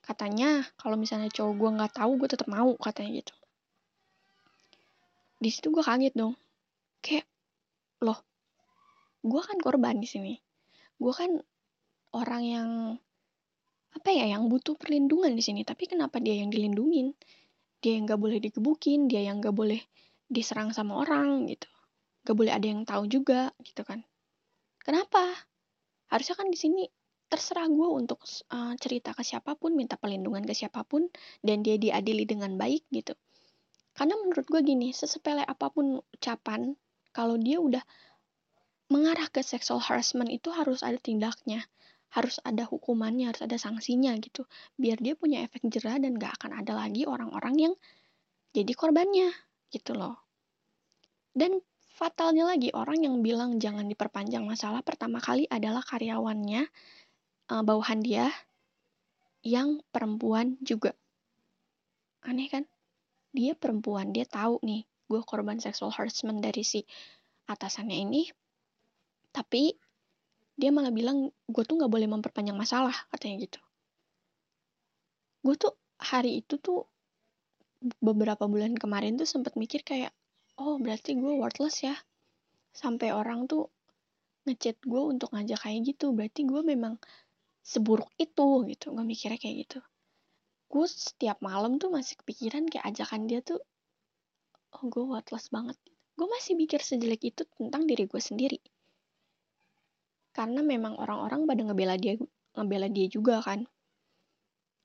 katanya 0.05 0.63
kalau 0.79 0.95
misalnya 0.95 1.27
cowok 1.33 1.53
gue 1.57 1.69
nggak 1.81 1.93
tahu 1.97 2.11
gue 2.21 2.29
tetap 2.31 2.47
mau 2.47 2.77
katanya 2.79 3.19
gitu. 3.19 3.35
Di 5.41 5.49
situ 5.51 5.73
gue 5.73 5.83
kaget 5.83 6.13
dong. 6.15 6.37
Kayak 7.03 7.27
loh 7.99 8.21
gue 9.25 9.41
kan 9.43 9.57
korban 9.59 9.99
di 9.99 10.07
sini. 10.07 10.37
Gue 10.95 11.11
kan 11.11 11.41
orang 12.13 12.43
yang 12.45 12.69
apa 13.93 14.09
ya 14.09 14.31
yang 14.37 14.49
butuh 14.49 14.73
perlindungan 14.73 15.37
di 15.37 15.43
sini 15.45 15.61
tapi 15.61 15.85
kenapa 15.85 16.17
dia 16.17 16.33
yang 16.41 16.49
dilindungin 16.49 17.13
dia 17.83 17.99
yang 17.99 18.07
nggak 18.07 18.21
boleh 18.23 18.39
digebukin 18.39 19.11
dia 19.11 19.27
yang 19.27 19.43
nggak 19.43 19.51
boleh 19.51 19.83
diserang 20.31 20.71
sama 20.71 21.03
orang 21.03 21.51
gitu. 21.51 21.67
Nggak 22.23 22.35
boleh 22.39 22.51
ada 22.55 22.65
yang 22.65 22.81
tahu 22.87 23.03
juga 23.11 23.51
gitu 23.59 23.83
kan. 23.83 24.07
Kenapa? 24.79 25.21
Harusnya 26.07 26.39
kan 26.39 26.47
di 26.47 26.55
sini 26.55 26.87
terserah 27.27 27.67
gue 27.67 27.89
untuk 27.91 28.23
uh, 28.53 28.77
cerita 28.79 29.11
ke 29.11 29.25
siapa 29.25 29.59
pun 29.59 29.75
minta 29.75 29.99
perlindungan 29.99 30.47
ke 30.47 30.55
siapa 30.55 30.87
pun 30.87 31.11
dan 31.43 31.59
dia 31.59 31.75
diadili 31.75 32.23
dengan 32.23 32.55
baik 32.55 32.87
gitu. 32.93 33.19
Karena 33.93 34.15
menurut 34.17 34.47
gue 34.47 34.61
gini 34.63 34.95
sesepele 34.95 35.43
apa 35.43 35.67
pun 35.69 35.99
ucapan 36.15 36.73
kalau 37.11 37.35
dia 37.35 37.59
udah 37.59 37.83
mengarah 38.93 39.27
ke 39.33 39.41
sexual 39.41 39.81
harassment 39.81 40.29
itu 40.29 40.53
harus 40.53 40.85
ada 40.85 40.97
tindaknya 41.01 41.65
harus 42.13 42.37
ada 42.45 42.69
hukumannya 42.69 43.33
harus 43.33 43.41
ada 43.41 43.57
sanksinya 43.57 44.13
gitu. 44.21 44.45
Biar 44.77 45.01
dia 45.01 45.17
punya 45.17 45.41
efek 45.41 45.65
jerah 45.65 45.97
dan 45.97 46.17
gak 46.21 46.37
akan 46.41 46.61
ada 46.61 46.77
lagi 46.77 47.09
orang-orang 47.09 47.55
yang 47.57 47.73
jadi 48.53 48.69
korbannya 48.77 49.33
gitu 49.73 49.97
loh. 49.97 50.21
Dan 51.33 51.57
fatalnya 51.97 52.45
lagi 52.45 52.69
orang 52.69 53.01
yang 53.01 53.21
bilang 53.25 53.57
jangan 53.57 53.89
diperpanjang 53.89 54.45
masalah 54.45 54.85
pertama 54.85 55.17
kali 55.17 55.49
adalah 55.49 55.81
karyawannya 55.81 56.69
uh, 57.49 57.63
bawahan 57.65 58.05
dia 58.05 58.29
yang 59.41 59.81
perempuan 59.89 60.61
juga. 60.61 60.93
Aneh 62.21 62.47
kan? 62.47 62.69
Dia 63.33 63.57
perempuan 63.57 64.13
dia 64.13 64.29
tahu 64.29 64.61
nih 64.61 64.85
gue 65.09 65.21
korban 65.25 65.57
sexual 65.57 65.89
harassment 65.89 66.39
dari 66.45 66.61
si 66.61 66.85
atasannya 67.49 67.97
ini. 67.97 68.29
Tapi 69.33 69.73
dia 70.53 70.69
malah 70.69 70.93
bilang 70.93 71.33
gue 71.49 71.63
tuh 71.65 71.75
nggak 71.81 71.89
boleh 71.89 72.05
memperpanjang 72.05 72.57
masalah 72.57 72.93
katanya 73.09 73.49
gitu. 73.49 73.59
Gue 75.41 75.55
tuh 75.57 75.73
hari 75.97 76.45
itu 76.45 76.61
tuh 76.61 76.85
beberapa 77.99 78.45
bulan 78.45 78.77
kemarin 78.77 79.17
tuh 79.19 79.27
sempat 79.27 79.57
mikir 79.59 79.83
kayak 79.83 80.13
oh 80.61 80.77
berarti 80.77 81.17
gue 81.17 81.33
worthless 81.33 81.81
ya. 81.81 81.97
Sampai 82.73 83.09
orang 83.13 83.49
tuh 83.49 83.73
ngechat 84.45 84.77
gue 84.85 85.01
untuk 85.01 85.33
ngajak 85.33 85.57
kayak 85.57 85.79
gitu 85.89 86.13
berarti 86.13 86.45
gue 86.45 86.61
memang 86.61 87.01
seburuk 87.63 88.11
itu 88.21 88.67
gitu 88.69 88.93
gue 88.93 89.05
mikirnya 89.05 89.41
kayak 89.41 89.67
gitu. 89.67 89.79
Gue 90.69 90.85
setiap 90.85 91.41
malam 91.41 91.81
tuh 91.81 91.89
masih 91.89 92.13
kepikiran 92.21 92.69
kayak 92.69 92.93
ajakan 92.93 93.25
dia 93.25 93.41
tuh 93.41 93.57
oh 94.77 94.83
gue 94.85 95.01
worthless 95.01 95.49
banget. 95.49 95.75
Gue 96.13 96.29
masih 96.29 96.53
mikir 96.53 96.77
sejelek 96.77 97.25
itu 97.25 97.41
tentang 97.57 97.89
diri 97.89 98.05
gue 98.05 98.21
sendiri 98.21 98.61
karena 100.33 100.65
memang 100.65 100.97
orang-orang 100.97 101.45
pada 101.45 101.61
ngebela 101.61 101.95
dia 101.95 102.17
ngebela 102.57 102.89
dia 102.89 103.07
juga 103.07 103.39
kan. 103.39 103.69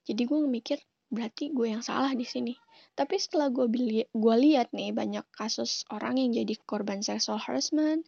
Jadi 0.05 0.23
gue 0.25 0.39
mikir 0.45 0.79
berarti 1.09 1.49
gue 1.57 1.73
yang 1.73 1.81
salah 1.81 2.13
di 2.13 2.25
sini. 2.29 2.55
Tapi 2.93 3.17
setelah 3.17 3.49
gue 3.49 3.67
gue 4.05 4.37
lihat 4.45 4.77
nih 4.77 4.93
banyak 4.93 5.25
kasus 5.33 5.89
orang 5.89 6.21
yang 6.21 6.31
jadi 6.45 6.55
korban 6.69 7.01
sexual 7.01 7.41
harassment 7.41 8.05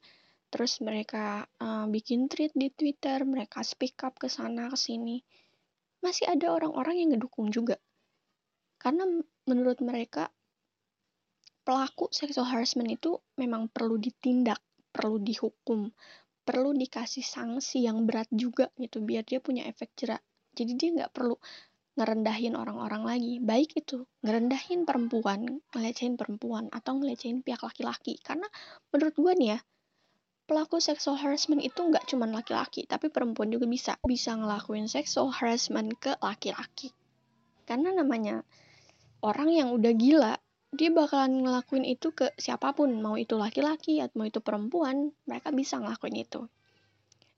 terus 0.50 0.82
mereka 0.82 1.46
uh, 1.62 1.86
bikin 1.86 2.26
tweet 2.26 2.50
di 2.58 2.74
Twitter 2.74 3.22
mereka 3.22 3.62
speak 3.62 4.02
up 4.02 4.18
ke 4.18 4.26
sana 4.26 4.66
ke 4.66 4.76
sini. 4.76 5.22
Masih 6.02 6.26
ada 6.26 6.50
orang-orang 6.50 6.98
yang 6.98 7.08
ngedukung 7.14 7.54
juga. 7.54 7.78
Karena 8.82 9.06
menurut 9.46 9.78
mereka 9.78 10.26
pelaku 11.62 12.10
sexual 12.10 12.50
harassment 12.50 12.90
itu 12.90 13.14
memang 13.38 13.70
perlu 13.70 13.94
ditindak 13.94 14.58
perlu 14.90 15.22
dihukum 15.22 15.86
perlu 16.42 16.74
dikasih 16.74 17.22
sanksi 17.22 17.84
yang 17.86 18.04
berat 18.08 18.26
juga 18.32 18.72
gitu 18.80 19.04
biar 19.04 19.22
dia 19.22 19.38
punya 19.38 19.68
efek 19.68 19.92
jerak 19.94 20.22
jadi 20.54 20.72
dia 20.74 20.88
nggak 20.96 21.12
perlu 21.14 21.38
ngerendahin 21.98 22.54
orang-orang 22.56 23.02
lagi. 23.04 23.34
Baik 23.42 23.76
itu 23.76 24.06
ngerendahin 24.24 24.88
perempuan 24.88 25.60
ngelecehin 25.74 26.16
perempuan 26.16 26.72
atau 26.72 26.96
ngelecehin 26.96 27.44
pihak 27.44 27.60
laki-laki. 27.60 28.16
Karena 28.22 28.46
menurut 28.88 29.14
gue 29.20 29.32
nih 29.36 29.48
ya 29.56 29.58
pelaku 30.48 30.82
sexual 30.82 31.14
harassment 31.14 31.62
itu 31.62 31.78
nggak 31.78 32.10
cuma 32.10 32.26
laki-laki 32.26 32.82
tapi 32.82 33.06
perempuan 33.06 33.54
juga 33.54 33.70
bisa 33.70 33.94
bisa 34.02 34.34
ngelakuin 34.34 34.90
sexual 34.90 35.30
harassment 35.30 35.94
ke 36.00 36.16
laki-laki. 36.18 36.90
Karena 37.68 37.94
namanya 37.94 38.42
orang 39.22 39.52
yang 39.54 39.68
udah 39.70 39.92
gila 39.94 40.34
dia 40.70 40.90
bakalan 40.94 41.42
ngelakuin 41.42 41.82
itu 41.82 42.14
ke 42.14 42.30
siapa 42.38 42.70
pun 42.70 42.94
mau 43.02 43.18
itu 43.18 43.34
laki-laki 43.34 43.98
atau 43.98 44.22
mau 44.22 44.26
itu 44.30 44.38
perempuan 44.38 45.10
mereka 45.26 45.50
bisa 45.50 45.82
ngelakuin 45.82 46.22
itu. 46.22 46.46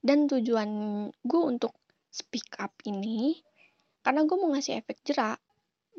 Dan 0.05 0.29
tujuan 0.29 0.71
gue 1.11 1.43
untuk 1.43 1.73
speak 2.13 2.61
up 2.61 2.77
ini 2.85 3.41
karena 4.05 4.29
gue 4.29 4.37
mau 4.37 4.53
ngasih 4.53 4.85
efek 4.85 5.01
jerak 5.07 5.41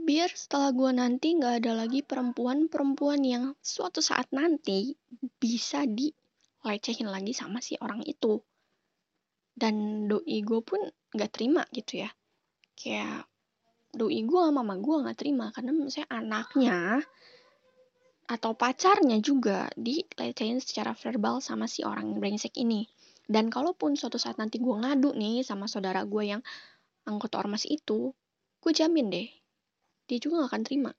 biar 0.03 0.29
setelah 0.35 0.75
gue 0.75 0.91
nanti 0.93 1.33
nggak 1.33 1.63
ada 1.63 1.73
lagi 1.85 2.03
perempuan-perempuan 2.03 3.23
yang 3.23 3.43
suatu 3.63 4.03
saat 4.03 4.29
nanti 4.35 4.93
bisa 5.39 5.87
dilecehin 5.87 7.07
lagi 7.07 7.31
sama 7.31 7.63
si 7.63 7.79
orang 7.79 8.03
itu. 8.03 8.43
Dan 9.55 10.05
doi 10.11 10.43
gue 10.43 10.59
pun 10.59 10.83
nggak 11.15 11.31
terima 11.31 11.63
gitu 11.71 12.03
ya. 12.03 12.11
Kayak 12.75 13.31
doi 13.93 14.25
gue 14.25 14.43
mama 14.49 14.75
gue 14.81 14.95
nggak 15.05 15.17
terima 15.17 15.53
karena 15.53 15.71
misalnya 15.71 16.09
anaknya 16.09 16.79
atau 18.25 18.57
pacarnya 18.57 19.21
juga 19.21 19.69
dilecehin 19.77 20.57
secara 20.57 20.97
verbal 20.97 21.39
sama 21.43 21.69
si 21.69 21.85
orang 21.85 22.17
brengsek 22.17 22.57
ini 22.57 22.89
dan 23.27 23.47
kalaupun 23.47 23.95
suatu 23.95 24.19
saat 24.19 24.35
nanti 24.35 24.59
gue 24.59 24.75
ngadu 24.75 25.15
nih 25.15 25.47
sama 25.47 25.69
saudara 25.71 26.03
gue 26.03 26.23
yang 26.27 26.41
anggota 27.07 27.39
ormas 27.39 27.63
itu, 27.67 28.11
gue 28.59 28.71
jamin 28.71 29.07
deh, 29.11 29.27
dia 30.07 30.17
juga 30.19 30.43
gak 30.43 30.51
akan 30.55 30.63
terima. 30.63 30.91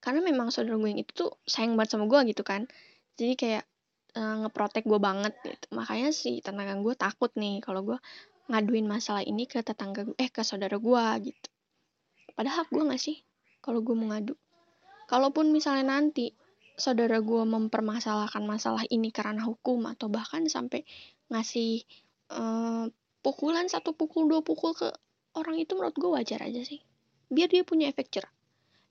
Karena 0.00 0.20
memang 0.22 0.54
saudara 0.54 0.78
gue 0.78 0.90
yang 0.90 1.02
itu 1.02 1.12
tuh 1.12 1.30
sayang 1.44 1.74
banget 1.74 1.98
sama 1.98 2.06
gue 2.06 2.20
gitu 2.32 2.42
kan. 2.46 2.70
Jadi 3.18 3.34
kayak 3.36 3.64
uh, 4.16 4.46
ngeprotek 4.46 4.86
gue 4.86 4.98
banget 5.02 5.34
gitu. 5.44 5.66
Makanya 5.74 6.10
si 6.14 6.40
tetangga 6.40 6.78
gue 6.78 6.94
takut 6.96 7.30
nih 7.36 7.60
kalau 7.60 7.84
gue 7.84 7.98
ngaduin 8.50 8.86
masalah 8.90 9.22
ini 9.22 9.46
ke 9.46 9.62
tetangga 9.62 10.02
gue, 10.10 10.16
eh 10.18 10.28
ke 10.28 10.42
saudara 10.42 10.74
gue 10.76 11.04
gitu. 11.30 11.48
Padahal 12.34 12.66
gue 12.66 12.82
gak 12.82 13.02
sih 13.02 13.22
kalau 13.62 13.80
gue 13.80 13.94
mau 13.94 14.10
ngadu. 14.10 14.34
Kalaupun 15.06 15.54
misalnya 15.54 15.98
nanti 15.98 16.34
saudara 16.80 17.20
gue 17.20 17.42
mempermasalahkan 17.44 18.42
masalah 18.42 18.82
ini 18.88 19.12
karena 19.14 19.44
hukum 19.44 19.84
atau 19.86 20.08
bahkan 20.08 20.48
sampai 20.48 20.82
ngasih 21.28 21.84
uh, 22.32 22.88
pukulan 23.20 23.68
satu 23.68 23.92
pukul 23.92 24.26
dua 24.26 24.40
pukul 24.40 24.72
ke 24.72 24.88
orang 25.36 25.60
itu 25.60 25.76
menurut 25.76 25.94
gue 25.94 26.10
wajar 26.10 26.40
aja 26.40 26.64
sih 26.64 26.80
biar 27.30 27.52
dia 27.52 27.62
punya 27.62 27.92
efek 27.92 28.08
cerah 28.10 28.32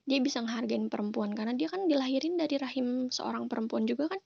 dia 0.05 0.21
bisa 0.21 0.39
ngehargain 0.41 0.87
perempuan 0.87 1.33
karena 1.33 1.57
dia 1.57 1.67
kan 1.67 1.89
dilahirin 1.89 2.37
dari 2.37 2.55
rahim 2.61 3.09
seorang 3.09 3.49
perempuan 3.49 3.89
juga 3.89 4.13
kan 4.13 4.21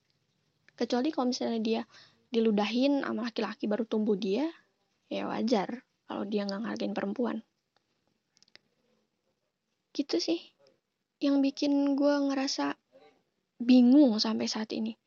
kecuali 0.75 1.09
kalau 1.09 1.31
misalnya 1.31 1.59
dia 1.63 1.81
diludahin 2.29 3.01
sama 3.01 3.29
laki-laki 3.31 3.65
baru 3.65 3.87
tumbuh 3.87 4.19
dia 4.19 4.47
ya 5.13 5.29
wajar 5.29 5.85
kalau 6.09 6.25
dia 6.25 6.45
nggak 6.49 6.61
ngehargain 6.65 6.95
perempuan. 6.97 7.37
Gitu 9.93 10.17
sih. 10.17 10.41
Yang 11.21 11.35
bikin 11.45 11.93
gue 11.93 12.15
ngerasa 12.33 12.73
bingung 13.61 14.17
sampai 14.17 14.49
saat 14.49 14.73
ini. 14.73 14.97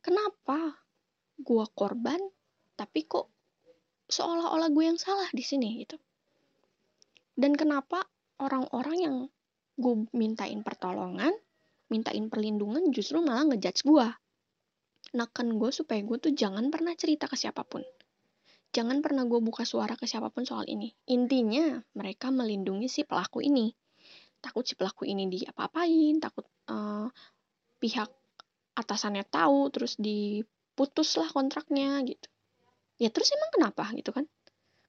Kenapa 0.00 0.80
gue 1.36 1.64
korban 1.74 2.20
tapi 2.78 3.04
kok 3.04 3.28
seolah-olah 4.08 4.72
gue 4.72 4.84
yang 4.86 4.96
salah 4.96 5.28
di 5.34 5.44
sini 5.44 5.82
gitu. 5.84 5.98
Dan 7.34 7.58
kenapa 7.58 8.06
orang-orang 8.40 8.96
yang 8.98 9.16
gue 9.80 9.94
mintain 10.12 10.60
pertolongan 10.60 11.32
mintain 11.90 12.28
perlindungan 12.30 12.92
justru 12.92 13.18
malah 13.24 13.48
ngejudge 13.48 13.82
gue 13.82 14.06
neken 15.16 15.58
gue 15.58 15.70
supaya 15.74 16.00
gue 16.04 16.16
tuh 16.20 16.32
jangan 16.36 16.70
pernah 16.70 16.94
cerita 16.94 17.26
ke 17.26 17.34
siapa 17.34 17.64
pun 17.66 17.82
jangan 18.70 19.02
pernah 19.02 19.26
gue 19.26 19.40
buka 19.42 19.66
suara 19.66 19.98
ke 19.98 20.06
siapa 20.06 20.30
pun 20.30 20.46
soal 20.46 20.66
ini. 20.70 20.94
Intinya 21.10 21.78
mereka 21.98 22.30
melindungi 22.30 22.86
si 22.86 23.02
pelaku 23.02 23.42
ini. 23.42 23.74
Takut 24.40 24.64
si 24.64 24.78
pelaku 24.78 25.04
ini 25.04 25.28
diapa-apain 25.28 26.16
takut 26.22 26.46
uh, 26.70 27.10
pihak 27.82 28.08
atasannya 28.78 29.26
tahu 29.28 29.68
terus 29.74 29.98
diputuslah 29.98 31.28
kontraknya 31.34 32.00
gitu. 32.06 32.26
Ya 32.96 33.12
terus 33.12 33.34
emang 33.34 33.50
kenapa 33.52 33.84
gitu 33.92 34.14
kan? 34.14 34.24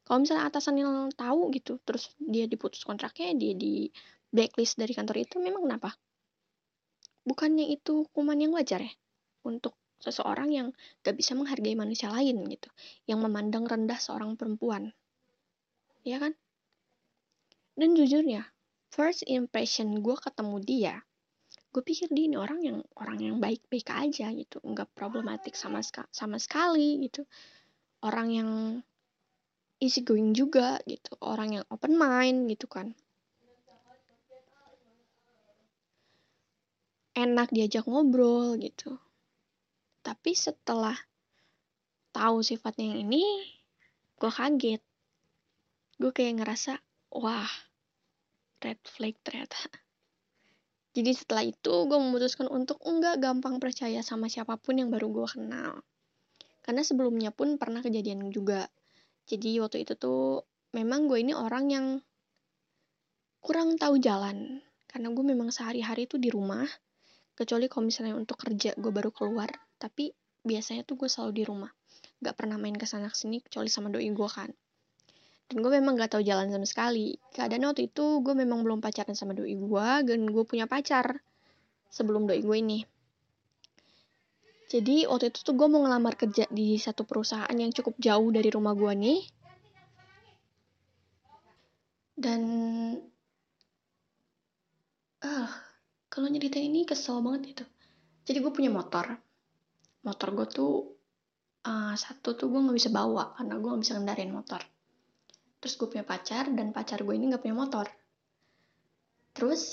Kalau 0.06 0.24
misalnya 0.24 0.48
atasan 0.48 0.76
yang 0.80 0.94
tahu 1.16 1.52
gitu 1.56 1.82
terus 1.84 2.14
dia 2.20 2.46
diputus 2.46 2.86
kontraknya 2.86 3.34
dia 3.36 3.54
di 3.58 3.90
blacklist 4.32 4.80
dari 4.80 4.94
kantor 4.96 5.26
itu 5.26 5.36
memang 5.42 5.68
kenapa? 5.68 5.90
Bukannya 7.28 7.70
itu 7.70 8.08
hukuman 8.08 8.38
yang 8.40 8.54
wajar 8.56 8.82
ya? 8.82 8.94
Untuk 9.44 9.81
seseorang 10.02 10.50
yang 10.50 10.68
gak 11.06 11.16
bisa 11.16 11.38
menghargai 11.38 11.78
manusia 11.78 12.10
lain 12.10 12.44
gitu. 12.50 12.68
Yang 13.06 13.20
memandang 13.30 13.70
rendah 13.70 14.02
seorang 14.02 14.36
perempuan. 14.36 14.92
Ya 16.02 16.18
kan? 16.18 16.34
Dan 17.78 17.96
jujurnya 17.96 18.50
first 18.92 19.24
impression 19.32 20.04
gue 20.04 20.18
ketemu 20.20 20.58
dia 20.60 20.96
gue 21.72 21.80
pikir 21.80 22.12
dia 22.12 22.28
ini 22.28 22.36
orang 22.36 22.60
yang 22.60 22.78
orang 23.00 23.20
yang 23.24 23.36
baik-baik 23.40 23.88
aja 23.88 24.28
gitu. 24.36 24.60
Nggak 24.60 24.92
problematik 24.92 25.56
sama 25.56 25.80
sama 26.12 26.36
sekali 26.36 27.00
gitu. 27.08 27.24
Orang 28.04 28.28
yang 28.36 28.50
easy 29.80 30.04
going 30.04 30.36
juga 30.36 30.84
gitu. 30.84 31.16
Orang 31.24 31.56
yang 31.56 31.64
open 31.72 31.96
mind 31.96 32.52
gitu 32.52 32.68
kan. 32.68 32.92
Enak 37.16 37.56
diajak 37.56 37.88
ngobrol 37.88 38.60
gitu 38.60 39.00
tapi 40.02 40.34
setelah 40.34 40.98
tahu 42.12 42.44
sifatnya 42.44 42.92
yang 42.92 43.08
ini 43.08 43.24
gue 44.20 44.32
kaget. 44.32 44.82
Gue 45.98 46.12
kayak 46.12 46.42
ngerasa 46.42 46.78
wah 47.14 47.50
red 48.62 48.82
flag 48.86 49.16
ternyata. 49.24 49.58
Jadi 50.96 51.12
setelah 51.16 51.48
itu 51.48 51.74
gue 51.88 51.98
memutuskan 51.98 52.52
untuk 52.52 52.84
enggak 52.84 53.22
gampang 53.24 53.58
percaya 53.64 54.04
sama 54.04 54.28
siapa 54.28 54.60
pun 54.60 54.78
yang 54.82 54.92
baru 54.92 55.08
gue 55.10 55.28
kenal. 55.30 55.82
Karena 56.62 56.86
sebelumnya 56.86 57.32
pun 57.32 57.58
pernah 57.58 57.82
kejadian 57.82 58.30
juga. 58.30 58.68
Jadi 59.26 59.58
waktu 59.64 59.88
itu 59.88 59.96
tuh 59.96 60.46
memang 60.76 61.08
gue 61.08 61.24
ini 61.24 61.34
orang 61.34 61.66
yang 61.72 61.86
kurang 63.40 63.80
tahu 63.80 63.98
jalan. 63.98 64.60
Karena 64.86 65.08
gue 65.16 65.24
memang 65.24 65.50
sehari-hari 65.50 66.06
tuh 66.06 66.20
di 66.20 66.28
rumah. 66.28 66.68
Kecuali 67.32 67.72
kalau 67.72 67.88
misalnya 67.88 68.20
untuk 68.20 68.38
kerja 68.38 68.76
gue 68.76 68.92
baru 68.92 69.10
keluar 69.16 69.50
tapi 69.82 70.14
biasanya 70.46 70.86
tuh 70.86 70.94
gue 71.02 71.10
selalu 71.10 71.42
di 71.42 71.44
rumah. 71.50 71.74
Gak 72.22 72.38
pernah 72.38 72.62
main 72.62 72.78
ke 72.78 72.86
sana 72.86 73.10
sini 73.10 73.42
kecuali 73.42 73.66
sama 73.66 73.90
doi 73.90 74.06
gue 74.06 74.30
kan. 74.30 74.54
Dan 75.50 75.58
gue 75.66 75.72
memang 75.74 75.98
gak 75.98 76.14
tahu 76.14 76.22
jalan 76.22 76.54
sama 76.54 76.70
sekali. 76.70 77.18
Keadaan 77.34 77.66
waktu 77.66 77.90
itu 77.90 78.22
gue 78.22 78.34
memang 78.38 78.62
belum 78.62 78.78
pacaran 78.78 79.18
sama 79.18 79.34
doi 79.34 79.58
gue 79.58 79.88
dan 80.06 80.20
gue 80.30 80.44
punya 80.46 80.70
pacar 80.70 81.26
sebelum 81.90 82.30
doi 82.30 82.46
gue 82.46 82.58
ini. 82.62 82.80
Jadi 84.72 85.04
waktu 85.10 85.34
itu 85.34 85.44
tuh 85.44 85.58
gue 85.58 85.68
mau 85.68 85.84
ngelamar 85.84 86.16
kerja 86.16 86.48
di 86.48 86.80
satu 86.80 87.04
perusahaan 87.04 87.52
yang 87.52 87.74
cukup 87.76 87.98
jauh 88.00 88.30
dari 88.32 88.48
rumah 88.54 88.72
gue 88.78 88.94
nih. 88.96 89.22
Dan 92.16 92.42
uh, 95.26 95.50
kalau 96.08 96.28
nyeritain 96.30 96.70
ini 96.70 96.88
kesel 96.88 97.20
banget 97.20 97.58
gitu. 97.58 97.66
Jadi 98.30 98.38
gue 98.40 98.52
punya 98.54 98.72
motor 98.72 99.20
motor 100.02 100.34
gue 100.34 100.48
tuh 100.50 100.74
uh, 101.66 101.94
satu 101.94 102.34
tuh 102.34 102.50
gue 102.50 102.60
nggak 102.60 102.78
bisa 102.78 102.90
bawa 102.90 103.38
karena 103.38 103.58
gue 103.58 103.70
nggak 103.70 103.84
bisa 103.84 103.94
ngendarin 103.98 104.32
motor. 104.34 104.62
Terus 105.62 105.74
gue 105.78 105.88
punya 105.88 106.06
pacar 106.06 106.50
dan 106.50 106.74
pacar 106.74 107.06
gue 107.06 107.14
ini 107.14 107.30
nggak 107.30 107.44
punya 107.46 107.58
motor. 107.58 107.86
Terus 109.32 109.64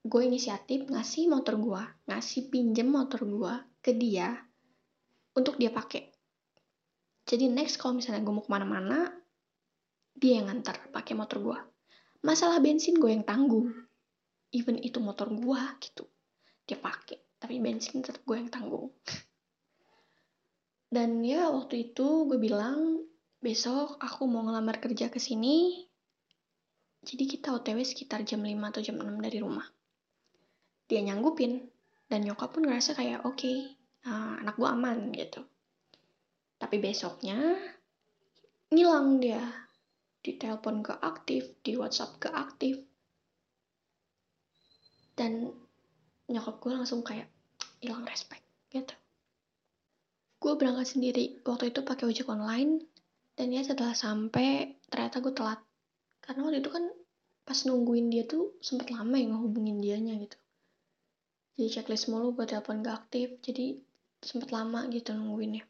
gue 0.00 0.22
inisiatif 0.24 0.88
ngasih 0.88 1.28
motor 1.28 1.60
gue 1.60 1.82
ngasih 2.08 2.48
pinjem 2.48 2.88
motor 2.88 3.20
gue 3.28 3.54
ke 3.84 3.92
dia 3.92 4.32
untuk 5.36 5.60
dia 5.60 5.68
pakai. 5.68 6.08
Jadi 7.28 7.52
next 7.52 7.76
kalau 7.76 8.00
misalnya 8.00 8.24
gue 8.24 8.32
mau 8.32 8.42
ke 8.42 8.50
mana-mana 8.50 9.12
dia 10.16 10.40
yang 10.40 10.48
ngantar 10.48 10.88
pakai 10.92 11.14
motor 11.16 11.38
gue 11.40 11.58
masalah 12.20 12.60
bensin 12.60 13.00
gue 13.00 13.08
yang 13.08 13.24
tanggung 13.24 13.72
even 14.52 14.76
itu 14.80 15.00
motor 15.00 15.28
gue 15.28 15.60
gitu 15.84 16.08
dia 16.64 16.80
pakai. 16.80 17.20
Tapi 17.40 17.56
bensin 17.56 18.04
tetap 18.04 18.24
gue 18.24 18.36
yang 18.36 18.48
tanggung 18.52 18.92
dan 20.90 21.22
ya 21.22 21.46
waktu 21.54 21.94
itu 21.94 22.26
gue 22.26 22.34
bilang 22.42 23.06
besok 23.38 23.94
aku 24.02 24.26
mau 24.26 24.42
ngelamar 24.42 24.82
kerja 24.82 25.06
ke 25.06 25.22
sini. 25.22 25.86
Jadi 27.00 27.24
kita 27.30 27.54
otw 27.54 27.78
sekitar 27.80 28.26
jam 28.26 28.42
5 28.42 28.58
atau 28.58 28.82
jam 28.82 28.98
6 28.98 29.06
dari 29.22 29.38
rumah. 29.38 29.64
Dia 30.90 31.00
nyanggupin 31.06 31.62
dan 32.10 32.26
nyokap 32.26 32.50
pun 32.52 32.66
ngerasa 32.66 32.98
kayak 32.98 33.22
oke 33.22 33.38
okay, 33.38 33.78
uh, 34.04 34.42
anak 34.42 34.58
gue 34.58 34.66
aman 34.68 34.98
gitu. 35.14 35.40
Tapi 36.58 36.76
besoknya 36.82 37.38
ngilang 38.74 39.22
dia. 39.22 39.40
Di 40.20 40.36
telepon 40.36 40.84
ke 40.84 40.92
aktif 41.00 41.56
di 41.64 41.80
whatsapp 41.80 42.20
ke 42.20 42.28
aktif. 42.28 42.76
Dan 45.16 45.48
nyokap 46.28 46.60
gue 46.60 46.72
langsung 46.76 47.00
kayak 47.00 47.30
hilang 47.80 48.04
respect 48.04 48.44
gitu 48.68 48.99
gue 50.40 50.52
berangkat 50.56 50.96
sendiri. 50.96 51.44
Waktu 51.44 51.70
itu 51.70 51.84
pakai 51.84 52.08
ojek 52.08 52.26
online 52.32 52.88
dan 53.36 53.52
ya 53.52 53.60
setelah 53.60 53.92
sampai 53.92 54.80
ternyata 54.88 55.20
gue 55.20 55.36
telat. 55.36 55.60
Karena 56.24 56.48
waktu 56.48 56.64
itu 56.64 56.70
kan 56.72 56.84
pas 57.44 57.58
nungguin 57.68 58.08
dia 58.08 58.24
tuh 58.24 58.56
sempet 58.64 58.88
lama 58.88 59.20
ya 59.20 59.28
ngehubungin 59.28 59.84
dianya 59.84 60.16
gitu. 60.16 60.38
Jadi 61.60 61.68
checklist 61.76 62.08
mulu 62.08 62.32
buat 62.32 62.48
telepon 62.48 62.80
gak 62.80 63.04
aktif 63.04 63.36
jadi 63.44 63.76
sempet 64.24 64.48
lama 64.48 64.88
gitu 64.88 65.12
nungguinnya. 65.12 65.68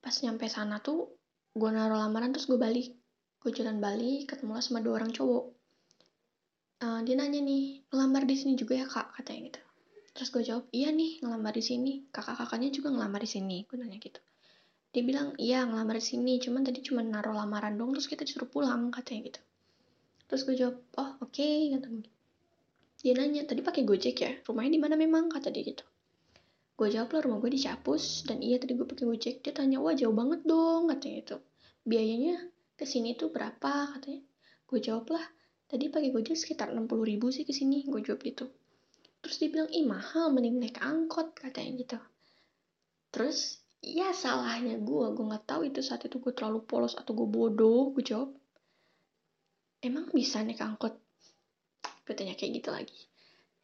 Pas 0.00 0.16
nyampe 0.24 0.48
sana 0.48 0.80
tuh 0.80 1.12
gue 1.52 1.70
naruh 1.72 2.00
lamaran 2.00 2.32
terus 2.32 2.48
gue 2.48 2.56
balik. 2.56 2.96
Gue 3.36 3.52
jalan 3.52 3.84
balik 3.84 4.32
ketemu 4.32 4.56
sama 4.64 4.80
dua 4.80 5.04
orang 5.04 5.12
cowok. 5.12 5.44
Uh, 6.76 7.00
dia 7.04 7.16
nanya 7.16 7.40
nih 7.40 7.84
ngelamar 7.88 8.24
di 8.24 8.36
sini 8.36 8.52
juga 8.52 8.76
ya 8.76 8.84
kak? 8.84 9.16
katanya 9.16 9.48
gitu 9.48 9.65
terus 10.16 10.32
gue 10.32 10.40
jawab 10.40 10.64
iya 10.72 10.88
nih 10.88 11.20
ngelamar 11.20 11.52
di 11.52 11.60
sini. 11.60 11.92
Kakak 12.08 12.40
kakaknya 12.40 12.72
juga 12.72 12.88
ngelamar 12.88 13.20
di 13.20 13.30
sini 13.30 13.68
gue 13.68 13.76
nanya 13.76 14.00
gitu. 14.00 14.20
Dia 14.96 15.02
bilang 15.04 15.36
iya 15.36 15.68
ngelamar 15.68 16.00
di 16.00 16.04
sini 16.08 16.40
cuman 16.40 16.64
tadi 16.64 16.80
cuma 16.80 17.04
naruh 17.04 17.36
lamaran 17.36 17.76
dong 17.76 17.92
terus 17.92 18.08
kita 18.08 18.24
disuruh 18.24 18.48
pulang 18.48 18.88
katanya 18.88 19.28
gitu. 19.28 19.40
Terus 20.26 20.42
gue 20.48 20.56
jawab 20.56 20.76
oh 20.96 21.10
oke 21.20 21.36
okay, 21.36 21.68
kata 21.76 21.86
dia 23.04 23.12
nanya 23.12 23.44
tadi 23.44 23.60
pakai 23.60 23.84
gojek 23.84 24.16
ya? 24.16 24.32
Rumahnya 24.40 24.72
di 24.72 24.80
mana 24.80 24.96
memang? 24.96 25.28
kata 25.28 25.52
dia 25.52 25.62
gitu. 25.62 25.84
Gue 26.80 26.88
jawab 26.88 27.12
lah 27.12 27.20
rumah 27.28 27.38
gue 27.44 27.52
di 27.52 27.60
Capus 27.60 28.24
dan 28.24 28.40
iya 28.40 28.56
tadi 28.56 28.72
gue 28.72 28.88
pakai 28.88 29.04
gojek. 29.04 29.44
Dia 29.44 29.52
tanya 29.52 29.84
wah 29.84 29.92
jauh 29.92 30.16
banget 30.16 30.40
dong 30.48 30.88
katanya 30.88 31.18
itu 31.20 31.36
biayanya 31.86 32.40
ke 32.74 32.88
sini 32.88 33.12
tuh 33.12 33.28
berapa? 33.28 33.92
katanya. 33.92 34.24
Gue 34.64 34.80
jawab 34.80 35.12
lah 35.12 35.24
tadi 35.66 35.90
pakai 35.90 36.14
gojek 36.14 36.38
sekitar 36.38 36.70
60 36.70 36.88
ribu 37.02 37.34
sih 37.34 37.42
ke 37.42 37.50
sini 37.50 37.82
gue 37.90 38.00
jawab 38.00 38.22
gitu 38.22 38.46
terus 39.26 39.42
dia 39.42 39.50
bilang 39.50 39.66
ih 39.74 39.82
mahal 39.82 40.30
mending 40.30 40.62
naik 40.62 40.78
angkot 40.78 41.34
katanya 41.34 41.82
gitu. 41.82 41.98
Terus 43.10 43.58
ya 43.82 44.14
salahnya 44.14 44.78
gue 44.78 45.06
gue 45.18 45.24
nggak 45.26 45.50
tahu 45.50 45.66
itu 45.66 45.82
saat 45.82 46.06
itu 46.06 46.22
gue 46.22 46.30
terlalu 46.30 46.62
polos 46.62 46.94
atau 46.94 47.10
gue 47.10 47.26
bodoh 47.26 47.90
gue 47.90 48.06
jawab 48.06 48.30
emang 49.82 50.14
bisa 50.14 50.46
naik 50.46 50.62
angkot? 50.62 50.94
Gue 52.06 52.14
tanya 52.14 52.38
kayak 52.38 52.62
gitu 52.62 52.70
lagi. 52.70 53.00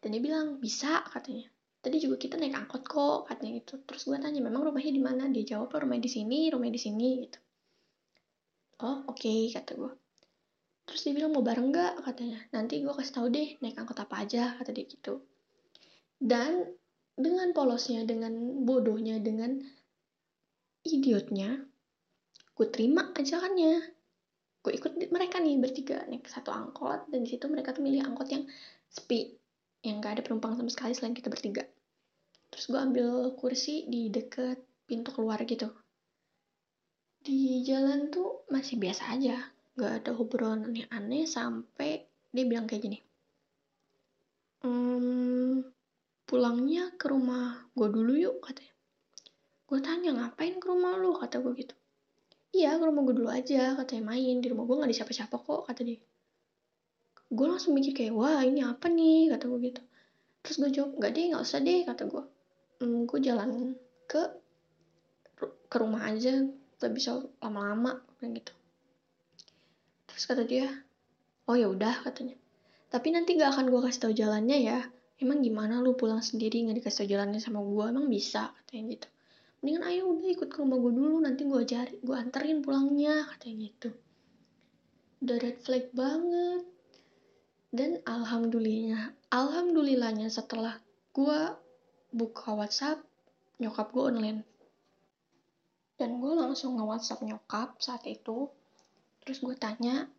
Dan 0.03 0.19
dia 0.19 0.23
bilang 0.23 0.59
bisa 0.59 1.07
katanya. 1.07 1.47
Tadi 1.79 2.03
juga 2.03 2.19
kita 2.19 2.43
naik 2.43 2.59
angkot 2.59 2.83
kok 2.83 3.31
katanya 3.31 3.63
gitu. 3.63 3.79
Terus 3.87 4.03
gue 4.03 4.19
tanya 4.19 4.43
memang 4.43 4.67
rumahnya 4.67 4.91
di 4.91 5.03
mana? 5.03 5.31
Dia 5.31 5.47
jawab 5.47 5.71
rumahnya 5.79 6.11
di 6.11 6.11
sini 6.11 6.51
rumahnya 6.51 6.75
di 6.75 6.83
sini 6.83 7.09
gitu. 7.23 7.39
Oh 8.83 9.07
oke 9.07 9.15
okay, 9.15 9.55
kata 9.55 9.79
gue 9.79 9.95
terus 10.83 11.07
dia 11.07 11.15
bilang 11.15 11.31
mau 11.31 11.47
bareng 11.47 11.71
nggak? 11.71 12.03
katanya. 12.03 12.43
Nanti 12.51 12.83
gue 12.83 12.91
kasih 12.91 13.15
tahu 13.15 13.27
deh 13.31 13.63
naik 13.63 13.79
angkot 13.79 14.03
apa 14.03 14.27
aja 14.27 14.59
kata 14.59 14.75
dia 14.75 14.91
gitu 14.91 15.23
dan 16.23 16.71
dengan 17.19 17.51
polosnya 17.51 18.07
dengan 18.07 18.63
bodohnya 18.63 19.19
dengan 19.19 19.59
idiotnya 20.87 21.67
gue 22.55 22.67
terima 22.71 23.11
ajakannya 23.11 23.93
gue 24.63 24.73
ikut 24.79 24.95
mereka 25.11 25.43
nih 25.43 25.59
bertiga 25.59 26.07
naik 26.07 26.31
satu 26.31 26.55
angkot. 26.55 27.11
Dan 27.11 27.27
di 27.27 27.35
situ 27.35 27.51
mereka 27.51 27.75
tuh 27.75 27.83
milih 27.83 28.07
angkot 28.07 28.31
yang 28.31 28.47
sepi 28.87 29.35
yang 29.83 29.99
gak 29.99 30.19
ada 30.19 30.23
penumpang 30.23 30.55
sama 30.55 30.71
sekali 30.71 30.95
selain 30.95 31.19
kita 31.19 31.27
bertiga. 31.27 31.67
Terus 32.55 32.65
gue 32.71 32.79
ambil 32.79 33.35
kursi 33.35 33.91
di 33.91 34.07
deket 34.07 34.63
pintu 34.87 35.11
keluar 35.11 35.43
gitu. 35.43 35.67
Di 37.23 37.67
jalan 37.67 38.15
tuh 38.15 38.47
masih 38.55 38.79
biasa 38.79 39.19
aja. 39.19 39.37
Gak 39.75 40.07
ada 40.07 40.11
obrolan 40.15 40.71
yang 40.71 40.91
aneh 40.95 41.27
sampai 41.27 42.07
dia 42.31 42.45
bilang 42.47 42.71
kayak 42.71 42.87
gini. 42.87 42.99
Ehm, 44.63 45.67
pulangnya 46.33 46.89
ke 46.97 47.13
rumah 47.13 47.69
gue 47.77 47.93
dulu 47.93 48.17
yuk 48.17 48.41
katanya. 48.41 48.73
Gue 49.69 49.85
tanya 49.85 50.17
ngapain 50.17 50.57
ke 50.57 50.65
rumah 50.65 50.97
lu? 50.97 51.13
kata 51.13 51.45
gue 51.45 51.53
gitu. 51.61 51.77
Iya 52.57 52.81
ke 52.81 52.85
rumah 52.89 53.05
gue 53.05 53.21
dulu 53.21 53.29
aja 53.29 53.77
katanya. 53.77 54.17
Main 54.17 54.41
di 54.41 54.49
rumah 54.49 54.65
gue 54.65 54.81
gak 54.81 54.89
ada 54.89 54.97
siapa-siapa 54.97 55.37
kok 55.37 55.69
kata 55.69 55.85
dia. 55.85 56.01
Gue 57.29 57.47
langsung 57.53 57.77
mikir 57.77 57.93
kayak 57.93 58.17
wah 58.17 58.41
ini 58.41 58.65
apa 58.65 58.89
nih? 58.89 59.29
kata 59.29 59.45
gue 59.45 59.61
gitu. 59.61 59.83
Terus 60.41 60.57
gue 60.57 60.71
jawab 60.73 60.91
nggak 60.97 61.13
deh 61.13 61.25
nggak 61.37 61.45
usah 61.45 61.61
deh 61.61 61.81
kata 61.85 62.03
gue 62.09 62.23
hmm, 62.81 63.01
gue 63.07 63.19
jalan 63.23 63.51
ke 64.09 64.23
ke 65.69 65.77
rumah 65.77 66.09
aja 66.09 66.49
gak 66.81 66.93
bisa 66.97 67.21
lama-lama 67.45 68.01
kayak 68.25 68.41
gitu. 68.41 68.53
Terus 70.09 70.25
kata 70.25 70.49
dia 70.49 70.65
oh 71.45 71.61
ya 71.61 71.69
udah 71.69 72.09
katanya. 72.09 72.41
Tapi 72.89 73.13
nanti 73.13 73.37
gak 73.37 73.53
akan 73.53 73.69
gue 73.69 73.81
kasih 73.85 74.01
tahu 74.01 74.13
jalannya 74.17 74.59
ya 74.65 74.81
emang 75.23 75.41
gimana 75.41 75.79
lu 75.79 75.95
pulang 75.95 76.19
sendiri 76.19 76.67
nggak 76.67 76.83
dikasih 76.83 77.07
jalannya 77.07 77.39
sama 77.39 77.63
gue 77.63 77.85
emang 77.89 78.11
bisa? 78.11 78.51
Katanya 78.53 78.99
gitu. 78.99 79.09
Mendingan 79.63 79.85
ayo 79.87 80.03
udah 80.11 80.29
ikut 80.35 80.49
ke 80.51 80.59
rumah 80.59 80.79
gue 80.83 80.93
dulu 80.93 81.17
nanti 81.23 81.47
gue 81.47 81.63
cari 81.63 81.95
gue 82.03 82.17
anterin 82.19 82.67
pulangnya 82.67 83.31
katanya 83.31 83.57
gitu. 83.71 83.91
Udah 85.23 85.37
red 85.39 85.59
flag 85.63 85.87
banget. 85.95 86.67
Dan 87.73 88.03
alhamdulillahnya 88.05 89.17
alhamdulillahnya 89.31 90.29
setelah 90.29 90.77
gue 91.15 91.39
buka 92.11 92.59
WhatsApp 92.59 93.01
nyokap 93.63 93.95
gue 93.95 94.03
online. 94.03 94.41
Dan 95.95 96.19
gue 96.19 96.33
langsung 96.35 96.75
nge 96.75 96.85
WhatsApp 96.85 97.23
nyokap 97.23 97.79
saat 97.79 98.03
itu. 98.11 98.51
Terus 99.23 99.39
gue 99.39 99.55
tanya 99.55 100.11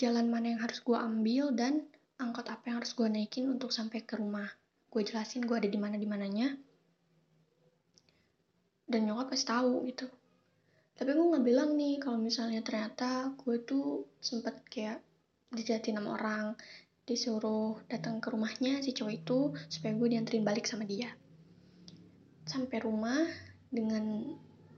jalan 0.00 0.32
mana 0.32 0.56
yang 0.56 0.60
harus 0.64 0.80
gue 0.80 0.96
ambil 0.96 1.52
dan 1.52 1.84
angkot 2.22 2.46
apa 2.46 2.70
yang 2.70 2.78
harus 2.78 2.94
gue 2.94 3.10
naikin 3.10 3.50
untuk 3.50 3.74
sampai 3.74 4.06
ke 4.06 4.14
rumah? 4.14 4.46
Gue 4.86 5.02
jelasin 5.02 5.42
gue 5.42 5.56
ada 5.58 5.66
di 5.66 5.76
mana 5.76 5.98
di 5.98 6.06
mananya. 6.06 6.54
Dan 8.86 9.10
nyokap 9.10 9.34
pasti 9.34 9.50
tahu 9.50 9.82
gitu. 9.90 10.06
Tapi 10.94 11.10
gue 11.18 11.26
nggak 11.34 11.44
bilang 11.44 11.74
nih 11.74 11.98
kalau 11.98 12.22
misalnya 12.22 12.62
ternyata 12.62 13.34
gue 13.34 13.58
tuh 13.66 14.06
sempet 14.22 14.62
kayak 14.70 15.02
dijatin 15.50 15.98
sama 15.98 16.14
orang 16.14 16.54
disuruh 17.02 17.82
datang 17.90 18.22
ke 18.22 18.30
rumahnya 18.30 18.78
si 18.78 18.94
cowok 18.94 19.12
itu 19.12 19.38
supaya 19.66 19.92
gue 19.98 20.08
dianterin 20.14 20.46
balik 20.46 20.70
sama 20.70 20.86
dia. 20.86 21.10
Sampai 22.46 22.78
rumah 22.78 23.26
dengan 23.66 24.36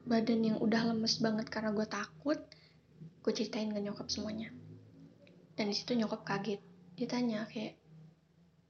badan 0.09 0.41
yang 0.41 0.59
udah 0.65 0.95
lemes 0.95 1.21
banget 1.21 1.53
karena 1.53 1.77
gue 1.77 1.85
takut 1.85 2.41
gue 3.25 3.33
ceritain 3.33 3.69
ke 3.69 3.81
nyokap 3.85 4.09
semuanya. 4.09 4.49
Dan 5.55 5.69
di 5.69 5.77
situ 5.77 5.93
nyokap 5.93 6.25
kaget 6.25 6.74
dia 6.95 7.11
tanya 7.11 7.43
kayak 7.51 7.75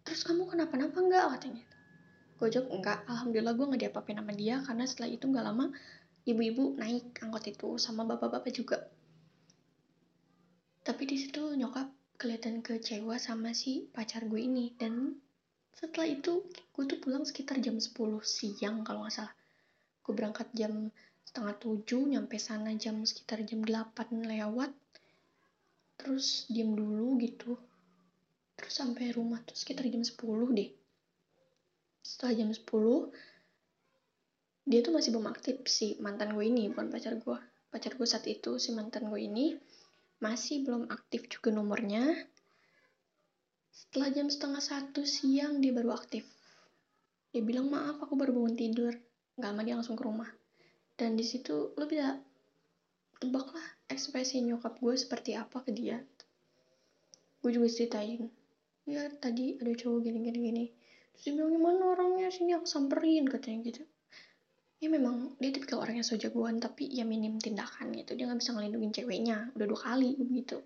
terus 0.04 0.24
kamu 0.24 0.48
kenapa-napa 0.48 0.96
nggak? 0.96 1.24
Katanya 1.37 1.64
gue 2.34 2.48
jawab 2.50 2.68
enggak 2.72 2.98
alhamdulillah 3.08 3.54
gue 3.56 3.66
nggak 3.68 3.82
diapa-apain 3.88 4.18
sama 4.20 4.32
dia 4.32 4.60
karena 4.64 4.84
setelah 4.88 5.08
itu 5.12 5.24
nggak 5.28 5.44
lama 5.44 5.66
ibu-ibu 6.24 6.76
naik 6.80 7.20
angkot 7.20 7.44
itu 7.52 7.68
sama 7.76 8.08
bapak-bapak 8.08 8.52
juga. 8.52 8.88
Tapi 10.84 11.02
di 11.08 11.16
situ 11.20 11.52
nyokap 11.56 11.88
kelihatan 12.16 12.64
kecewa 12.64 13.20
sama 13.20 13.52
si 13.52 13.88
pacar 13.92 14.24
gue 14.24 14.40
ini 14.40 14.72
dan 14.76 15.16
setelah 15.76 16.08
itu 16.08 16.44
gue 16.48 16.84
tuh 16.88 16.98
pulang 17.00 17.28
sekitar 17.28 17.60
jam 17.60 17.76
10 17.76 17.92
siang 18.24 18.84
kalau 18.88 19.04
nggak 19.04 19.14
salah. 19.20 19.34
Gue 20.00 20.12
berangkat 20.16 20.48
jam 20.56 20.88
setengah 21.24 21.56
tujuh 21.60 22.08
nyampe 22.08 22.40
sana 22.40 22.72
jam 22.76 23.04
sekitar 23.04 23.44
jam 23.44 23.60
8 23.64 24.24
lewat. 24.24 24.72
Terus 26.00 26.48
diem 26.48 26.72
dulu 26.72 27.20
gitu 27.20 27.56
terus 28.55 28.75
sampai 28.75 29.11
rumah 29.14 29.43
tuh 29.43 29.57
sekitar 29.59 29.87
jam 29.90 30.03
10 30.03 30.14
deh. 30.55 30.71
Setelah 32.05 32.33
jam 32.38 32.51
10 32.51 32.64
dia 34.64 34.81
tuh 34.81 34.97
masih 34.97 35.12
belum 35.12 35.29
aktif 35.29 35.61
si 35.69 36.01
mantan 36.01 36.33
gue 36.33 36.45
ini 36.49 36.73
bukan 36.73 36.88
pacar 36.88 37.21
gue 37.21 37.38
pacar 37.69 37.93
gue 37.99 38.09
saat 38.09 38.25
itu 38.31 38.57
si 38.57 38.73
mantan 38.73 39.12
gue 39.12 39.21
ini 39.21 39.59
masih 40.23 40.64
belum 40.64 40.88
aktif 40.88 41.27
juga 41.29 41.53
nomornya. 41.53 42.14
Setelah 43.75 44.09
jam 44.14 44.31
setengah 44.31 44.62
satu 44.62 45.03
siang 45.03 45.59
dia 45.59 45.75
baru 45.75 45.93
aktif. 45.93 46.25
Dia 47.35 47.43
bilang 47.43 47.69
maaf 47.69 47.99
aku 47.99 48.14
baru 48.14 48.31
bangun 48.31 48.55
tidur. 48.55 48.95
Nggak 49.35 49.51
lama 49.51 49.62
dia 49.67 49.75
langsung 49.75 49.99
ke 49.99 50.05
rumah. 50.07 50.31
Dan 50.95 51.19
di 51.19 51.27
situ 51.27 51.75
lo 51.75 51.85
bisa 51.90 52.14
tebak 53.19 53.51
lah 53.51 53.67
ekspresi 53.90 54.38
nyokap 54.47 54.79
gue 54.79 54.95
seperti 54.95 55.35
apa 55.35 55.61
ke 55.67 55.75
dia. 55.75 55.99
Gue 57.43 57.51
juga 57.51 57.67
ceritain 57.67 58.31
ya 58.85 59.09
tadi 59.16 59.57
ada 59.61 59.73
cowok 59.73 59.99
gini 60.05 60.18
gini. 60.20 60.38
Gini 60.40 60.64
terus 61.14 61.23
dia 61.25 61.33
bilang 61.37 61.53
gimana 61.57 61.83
orangnya? 61.97 62.29
Sini 62.29 62.53
aku 62.53 62.66
samperin 62.68 63.25
katanya 63.29 63.59
gitu. 63.70 63.83
Ya 64.83 64.88
memang 64.92 65.38
dia 65.40 65.55
tipikal 65.55 65.81
orang 65.81 66.03
yang 66.03 66.07
so 66.07 66.18
jagoan 66.18 66.61
tapi 66.61 66.90
ya 66.92 67.09
minim 67.09 67.40
tindakan 67.40 67.94
gitu. 67.97 68.12
Dia 68.18 68.29
nggak 68.29 68.40
bisa 68.44 68.53
ngelindungin 68.53 68.92
ceweknya. 68.92 69.38
Udah 69.57 69.66
dua 69.66 69.81
kali 69.81 70.18
begitu. 70.20 70.61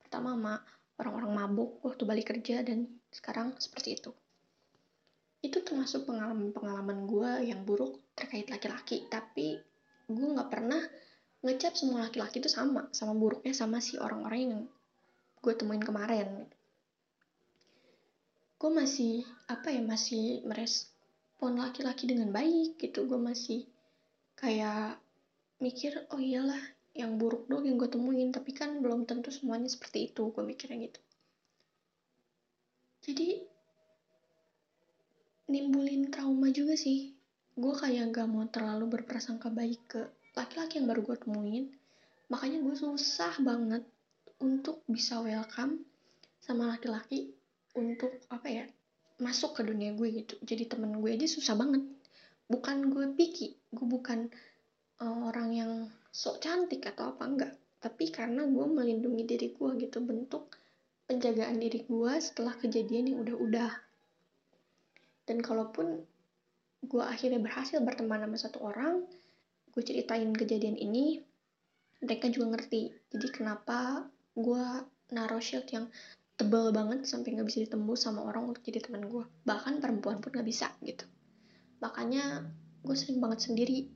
Pertama 0.00 0.32
sama 0.32 0.54
orang-orang 0.98 1.32
mabuk 1.36 1.70
waktu 1.84 2.02
balik 2.08 2.32
kerja 2.32 2.64
dan 2.64 2.88
sekarang 3.12 3.52
seperti 3.60 4.00
itu. 4.00 4.10
Itu 5.44 5.62
termasuk 5.62 6.08
pengalaman-pengalaman 6.08 7.06
gue 7.06 7.30
yang 7.52 7.62
buruk 7.62 8.00
terkait 8.16 8.48
laki-laki. 8.48 9.06
Tapi 9.06 9.60
gue 10.08 10.28
nggak 10.32 10.48
pernah 10.48 10.80
ngecap 11.44 11.76
semua 11.78 12.08
laki-laki 12.08 12.42
itu 12.42 12.50
sama 12.50 12.90
sama 12.90 13.14
buruknya 13.14 13.54
sama 13.54 13.78
si 13.78 13.94
orang-orang 13.94 14.40
yang 14.42 14.62
gue 15.38 15.54
temuin 15.54 15.78
kemarin 15.78 16.50
gue 18.58 18.70
masih 18.74 19.22
apa 19.46 19.70
ya 19.70 19.78
masih 19.78 20.42
merespon 20.42 21.62
laki-laki 21.62 22.10
dengan 22.10 22.34
baik 22.34 22.74
gitu. 22.82 23.06
Gue 23.06 23.22
masih 23.22 23.62
kayak 24.34 24.98
mikir 25.62 25.94
oh 26.10 26.18
iyalah 26.18 26.58
yang 26.98 27.14
buruk 27.14 27.46
dong 27.46 27.70
yang 27.70 27.78
gue 27.78 27.86
temuin. 27.86 28.34
Tapi 28.34 28.50
kan 28.50 28.82
belum 28.82 29.06
tentu 29.06 29.30
semuanya 29.30 29.70
seperti 29.70 30.10
itu 30.10 30.34
gue 30.34 30.42
mikirnya 30.42 30.90
gitu. 30.90 31.00
Jadi 33.08 33.46
nimbulin 35.54 36.10
trauma 36.10 36.50
juga 36.50 36.74
sih. 36.74 37.14
Gue 37.54 37.74
kayak 37.78 38.10
gak 38.10 38.26
mau 38.26 38.46
terlalu 38.50 38.98
berprasangka 38.98 39.54
baik 39.54 39.80
ke 39.86 40.02
laki-laki 40.34 40.82
yang 40.82 40.90
baru 40.90 41.06
gue 41.06 41.16
temuin. 41.22 41.64
Makanya 42.26 42.58
gue 42.58 42.74
susah 42.74 43.38
banget 43.38 43.86
untuk 44.42 44.82
bisa 44.90 45.22
welcome 45.22 45.86
sama 46.42 46.74
laki-laki 46.74 47.37
untuk 47.76 48.12
apa 48.32 48.48
ya 48.48 48.64
masuk 49.18 49.58
ke 49.58 49.62
dunia 49.66 49.92
gue 49.92 50.08
gitu. 50.24 50.34
Jadi 50.40 50.70
temen 50.70 51.02
gue 51.02 51.10
aja 51.10 51.26
susah 51.26 51.58
banget. 51.58 51.82
Bukan 52.48 52.88
gue 52.94 53.12
picky 53.18 53.58
gue 53.74 53.86
bukan 53.86 54.30
uh, 55.02 55.28
orang 55.28 55.48
yang 55.52 55.72
sok 56.14 56.40
cantik 56.40 56.86
atau 56.86 57.12
apa 57.12 57.22
enggak. 57.26 57.52
Tapi 57.78 58.10
karena 58.10 58.46
gue 58.46 58.66
melindungi 58.66 59.22
diri 59.26 59.48
gue 59.54 59.70
gitu 59.78 59.98
bentuk 60.02 60.54
penjagaan 61.10 61.58
diri 61.58 61.84
gue 61.84 62.12
setelah 62.22 62.54
kejadian 62.56 63.14
yang 63.14 63.18
udah-udah. 63.26 63.72
Dan 65.28 65.44
kalaupun 65.44 66.02
gue 66.78 67.02
akhirnya 67.02 67.42
berhasil 67.42 67.82
berteman 67.82 68.22
sama 68.22 68.38
satu 68.38 68.58
orang 68.62 69.02
gue 69.74 69.82
ceritain 69.82 70.30
kejadian 70.30 70.78
ini 70.78 71.22
mereka 72.02 72.30
juga 72.30 72.58
ngerti. 72.58 72.94
Jadi 73.10 73.28
kenapa 73.34 74.06
gue 74.38 74.64
naruh 75.10 75.42
shield 75.42 75.66
yang 75.70 75.90
tebal 76.38 76.70
banget 76.70 77.02
sampai 77.02 77.34
nggak 77.34 77.50
bisa 77.50 77.66
ditembus 77.66 78.06
sama 78.06 78.22
orang 78.22 78.54
untuk 78.54 78.62
jadi 78.62 78.78
teman 78.78 79.10
gue 79.10 79.26
bahkan 79.42 79.82
perempuan 79.82 80.22
pun 80.22 80.30
nggak 80.30 80.46
bisa 80.46 80.70
gitu. 80.86 81.02
Makanya 81.82 82.46
gue 82.86 82.94
sering 82.94 83.18
banget 83.18 83.50
sendiri. 83.50 83.90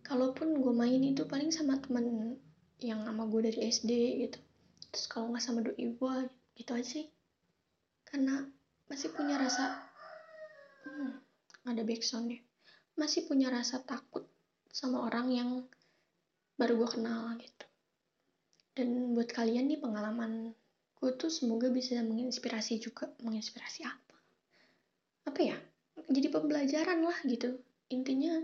Kalaupun 0.00 0.56
gue 0.56 0.72
main 0.72 1.00
itu 1.04 1.28
paling 1.28 1.52
sama 1.52 1.76
temen 1.84 2.40
yang 2.80 3.04
sama 3.04 3.28
gue 3.28 3.40
dari 3.52 3.60
SD 3.68 3.92
gitu. 4.24 4.40
Terus 4.88 5.04
kalau 5.04 5.28
nggak 5.32 5.44
sama 5.44 5.60
doi 5.60 5.76
gue 5.76 6.14
gitu 6.56 6.70
aja 6.72 6.86
sih. 6.88 7.12
Karena 8.08 8.40
masih 8.88 9.12
punya 9.12 9.36
rasa 9.36 9.84
hmm, 10.88 11.12
ada 11.68 11.82
backsoundnya. 11.84 12.40
Masih 12.96 13.28
punya 13.28 13.52
rasa 13.52 13.84
takut 13.84 14.24
sama 14.72 15.04
orang 15.04 15.28
yang 15.28 15.50
baru 16.56 16.80
gue 16.80 16.88
kenal 16.88 17.36
gitu. 17.36 17.66
Dan 18.74 19.12
buat 19.12 19.28
kalian 19.28 19.68
nih 19.68 19.80
pengalaman 19.84 20.56
gue 21.04 21.12
tuh 21.20 21.28
semoga 21.28 21.68
bisa 21.68 22.00
menginspirasi 22.00 22.80
juga. 22.80 23.12
Menginspirasi 23.20 23.84
apa? 23.84 24.16
Apa 25.28 25.40
ya? 25.44 25.56
Jadi 26.08 26.32
pembelajaran 26.32 27.04
lah 27.04 27.20
gitu. 27.28 27.60
Intinya 27.92 28.40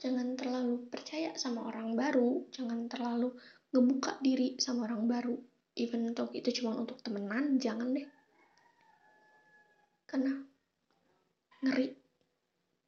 jangan 0.00 0.32
terlalu 0.32 0.88
percaya 0.88 1.36
sama 1.36 1.68
orang 1.68 1.92
baru. 1.92 2.48
Jangan 2.56 2.88
terlalu 2.88 3.36
ngebuka 3.76 4.16
diri 4.24 4.56
sama 4.56 4.88
orang 4.88 5.04
baru. 5.04 5.36
Even 5.76 6.08
untuk 6.08 6.32
itu 6.32 6.48
cuma 6.64 6.72
untuk 6.72 7.04
temenan 7.04 7.60
jangan 7.60 7.92
deh. 7.92 8.08
Karena 10.08 10.40
ngeri. 11.60 11.92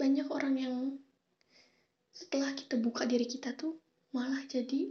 Banyak 0.01 0.29
orang 0.33 0.57
yang 0.57 0.77
setelah 2.17 2.57
kita 2.57 2.81
buka 2.81 3.05
diri 3.05 3.29
kita 3.29 3.53
tuh 3.61 3.77
malah 4.17 4.41
jadi 4.49 4.89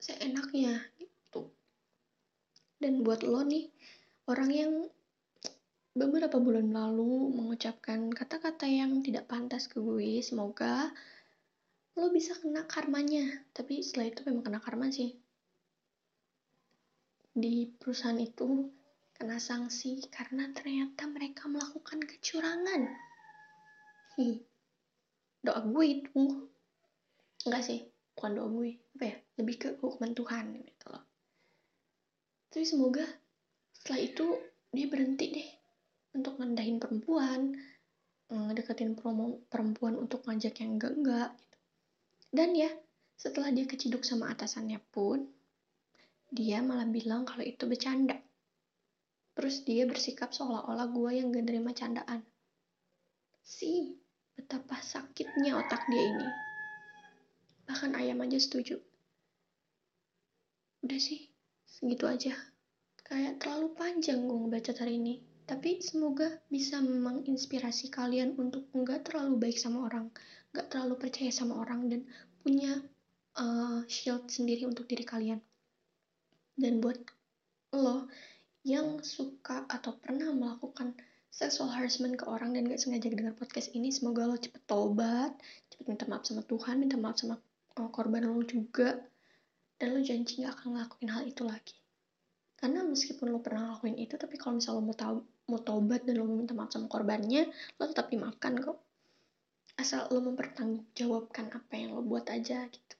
seenaknya 0.00 0.80
dan 2.84 3.00
buat 3.00 3.24
lo 3.24 3.40
nih, 3.40 3.72
orang 4.28 4.50
yang 4.52 4.72
beberapa 5.96 6.36
bulan 6.36 6.68
lalu 6.68 7.32
mengucapkan 7.32 8.12
kata-kata 8.12 8.68
yang 8.68 9.00
tidak 9.00 9.24
pantas 9.24 9.72
ke 9.72 9.80
gue, 9.80 10.20
semoga 10.20 10.92
lo 11.96 12.12
bisa 12.12 12.36
kena 12.36 12.68
karmanya. 12.68 13.40
Tapi 13.56 13.80
setelah 13.80 14.12
itu 14.12 14.20
memang 14.28 14.44
kena 14.44 14.60
karma 14.60 14.92
sih. 14.92 15.16
Di 17.32 17.72
perusahaan 17.72 18.20
itu 18.20 18.68
kena 19.16 19.40
sanksi 19.40 20.04
karena 20.12 20.52
ternyata 20.52 21.08
mereka 21.08 21.48
melakukan 21.48 22.04
kecurangan. 22.04 22.84
Hi, 24.20 24.44
doa 25.40 25.64
gue 25.64 25.84
itu. 25.88 26.22
Enggak 27.48 27.64
sih, 27.64 27.80
bukan 28.12 28.36
doa 28.36 28.48
gue. 28.52 28.76
Apa 29.00 29.04
ya? 29.08 29.16
Lebih 29.40 29.56
ke 29.56 29.68
hukuman 29.80 30.12
Tuhan 30.12 30.60
gitu 30.60 30.86
loh 30.92 31.13
tapi 32.54 32.62
semoga 32.62 33.02
setelah 33.74 33.98
itu 33.98 34.26
dia 34.70 34.86
berhenti 34.86 35.26
deh 35.34 35.48
untuk 36.14 36.38
ngendahin 36.38 36.78
perempuan 36.78 37.50
ngedeketin 38.30 38.94
promo 38.94 39.42
perempuan 39.50 39.98
untuk 39.98 40.22
ngajak 40.22 40.62
yang 40.62 40.78
enggak-enggak 40.78 41.34
gitu. 41.34 41.56
dan 42.30 42.54
ya 42.54 42.70
setelah 43.18 43.50
dia 43.50 43.66
keciduk 43.66 44.06
sama 44.06 44.30
atasannya 44.30 44.78
pun 44.94 45.26
dia 46.34 46.62
malah 46.62 46.86
bilang 46.86 47.22
kalau 47.22 47.46
itu 47.46 47.62
bercanda. 47.70 48.18
Terus 49.34 49.62
dia 49.62 49.86
bersikap 49.86 50.34
seolah-olah 50.34 50.90
gue 50.90 51.10
yang 51.14 51.30
gak 51.30 51.46
nerima 51.46 51.70
candaan. 51.70 52.26
Sih 53.46 53.98
betapa 54.34 54.82
sakitnya 54.82 55.54
otak 55.58 55.86
dia 55.86 56.10
ini. 56.10 56.28
Bahkan 57.70 57.94
ayam 57.94 58.18
aja 58.26 58.38
setuju. 58.38 58.82
Udah 60.82 60.98
sih 60.98 61.33
segitu 61.74 62.06
aja. 62.06 62.34
Kayak 63.02 63.42
terlalu 63.42 63.74
panjang 63.74 64.30
gue 64.30 64.38
ngebaca 64.46 64.72
hari 64.78 65.02
ini. 65.02 65.14
Tapi 65.44 65.82
semoga 65.82 66.40
bisa 66.48 66.80
menginspirasi 66.80 67.92
kalian 67.92 68.38
untuk 68.40 68.70
nggak 68.72 69.10
terlalu 69.10 69.50
baik 69.50 69.58
sama 69.60 69.90
orang 69.90 70.08
nggak 70.54 70.70
terlalu 70.70 70.94
percaya 70.94 71.34
sama 71.34 71.58
orang 71.58 71.90
dan 71.90 72.00
punya 72.46 72.78
uh, 73.34 73.82
shield 73.90 74.30
sendiri 74.30 74.70
untuk 74.70 74.86
diri 74.86 75.02
kalian. 75.02 75.42
Dan 76.54 76.78
buat 76.78 77.02
lo 77.74 78.06
yang 78.62 79.02
suka 79.02 79.66
atau 79.66 79.98
pernah 79.98 80.30
melakukan 80.30 80.94
sexual 81.34 81.74
harassment 81.74 82.14
ke 82.14 82.24
orang 82.30 82.54
dan 82.54 82.70
gak 82.70 82.78
sengaja 82.78 83.10
dengar 83.10 83.34
podcast 83.34 83.74
ini 83.74 83.90
semoga 83.90 84.22
lo 84.30 84.38
cepet 84.38 84.62
tobat 84.70 85.34
cepet 85.74 85.84
minta 85.90 86.06
maaf 86.06 86.22
sama 86.22 86.46
Tuhan 86.46 86.78
minta 86.78 86.94
maaf 86.94 87.18
sama 87.18 87.34
uh, 87.74 87.90
korban 87.90 88.22
lo 88.30 88.38
juga 88.46 89.02
dan 89.78 89.88
lo 89.94 90.00
janji 90.00 90.42
gak 90.42 90.60
akan 90.60 90.78
ngelakuin 90.78 91.10
hal 91.10 91.22
itu 91.26 91.42
lagi. 91.42 91.76
Karena 92.54 92.80
meskipun 92.86 93.34
lo 93.34 93.42
pernah 93.42 93.74
ngelakuin 93.74 93.96
itu 93.98 94.14
tapi 94.14 94.38
kalau 94.38 94.58
misalnya 94.58 94.78
lo 94.78 94.84
mau 94.86 94.96
tahu 94.96 95.16
mau 95.44 95.60
tobat 95.60 96.00
dan 96.08 96.14
lo 96.16 96.24
minta 96.24 96.56
maaf 96.56 96.72
sama 96.72 96.88
korbannya 96.88 97.50
lo 97.76 97.84
tetap 97.90 98.08
dimaafkan 98.08 98.54
kok. 98.56 98.78
Asal 99.74 100.06
lo 100.14 100.22
mempertanggungjawabkan 100.22 101.50
apa 101.50 101.74
yang 101.74 101.98
lo 101.98 102.02
buat 102.06 102.30
aja 102.30 102.64
gitu. 102.70 102.96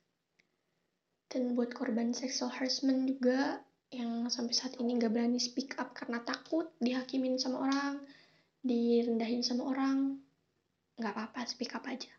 Dan 1.31 1.55
buat 1.55 1.75
korban 1.75 2.15
sexual 2.15 2.51
harassment 2.51 3.07
juga 3.11 3.63
yang 3.95 4.27
sampai 4.27 4.55
saat 4.55 4.75
ini 4.83 4.99
gak 4.99 5.15
berani 5.15 5.39
speak 5.39 5.79
up 5.79 5.95
karena 5.95 6.19
takut 6.27 6.75
dihakimin 6.83 7.39
sama 7.39 7.63
orang 7.63 8.03
direndahin 8.65 9.45
sama 9.45 9.71
orang 9.71 10.19
nggak 10.97 11.13
apa-apa 11.15 11.47
speak 11.47 11.75
up 11.75 11.87
aja. 11.87 12.11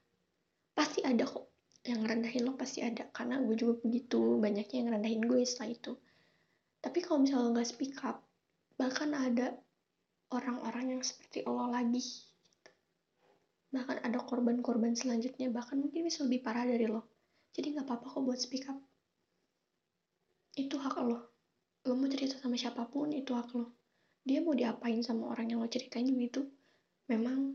Pasti 0.76 1.04
ada 1.04 1.24
kok 1.24 1.55
yang 1.86 2.02
ngerendahin 2.02 2.50
lo 2.50 2.58
pasti 2.58 2.82
ada 2.82 3.06
karena 3.14 3.38
gue 3.46 3.54
juga 3.54 3.78
begitu 3.86 4.42
banyaknya 4.42 4.76
yang 4.82 4.88
ngerendahin 4.90 5.24
gue 5.30 5.40
setelah 5.46 5.70
itu. 5.70 5.94
Tapi 6.82 7.00
kalau 7.06 7.22
misalnya 7.22 7.46
lo 7.46 7.52
nggak 7.54 7.70
speak 7.70 7.96
up 8.02 8.26
bahkan 8.76 9.14
ada 9.14 9.56
orang-orang 10.34 10.98
yang 10.98 11.02
seperti 11.06 11.46
lo 11.46 11.70
lagi 11.70 12.02
bahkan 13.70 14.02
ada 14.02 14.20
korban-korban 14.20 14.98
selanjutnya 14.98 15.52
bahkan 15.54 15.78
mungkin 15.78 16.10
bisa 16.10 16.26
lebih 16.26 16.42
parah 16.42 16.66
dari 16.66 16.90
lo. 16.90 17.06
Jadi 17.54 17.78
nggak 17.78 17.86
apa-apa 17.86 18.08
kok 18.18 18.22
buat 18.26 18.40
speak 18.42 18.66
up. 18.68 18.80
Itu 20.58 20.82
hak 20.82 20.96
lo. 21.06 21.20
Lo 21.86 21.94
mau 21.94 22.10
cerita 22.10 22.42
sama 22.42 22.58
siapa 22.58 22.90
pun 22.90 23.14
itu 23.14 23.32
hak 23.32 23.54
lo. 23.54 23.78
Dia 24.26 24.42
mau 24.42 24.58
diapain 24.58 25.06
sama 25.06 25.30
orang 25.30 25.54
yang 25.54 25.62
lo 25.62 25.70
ceritain 25.70 26.08
juga 26.08 26.24
itu 26.24 26.42
memang 27.06 27.54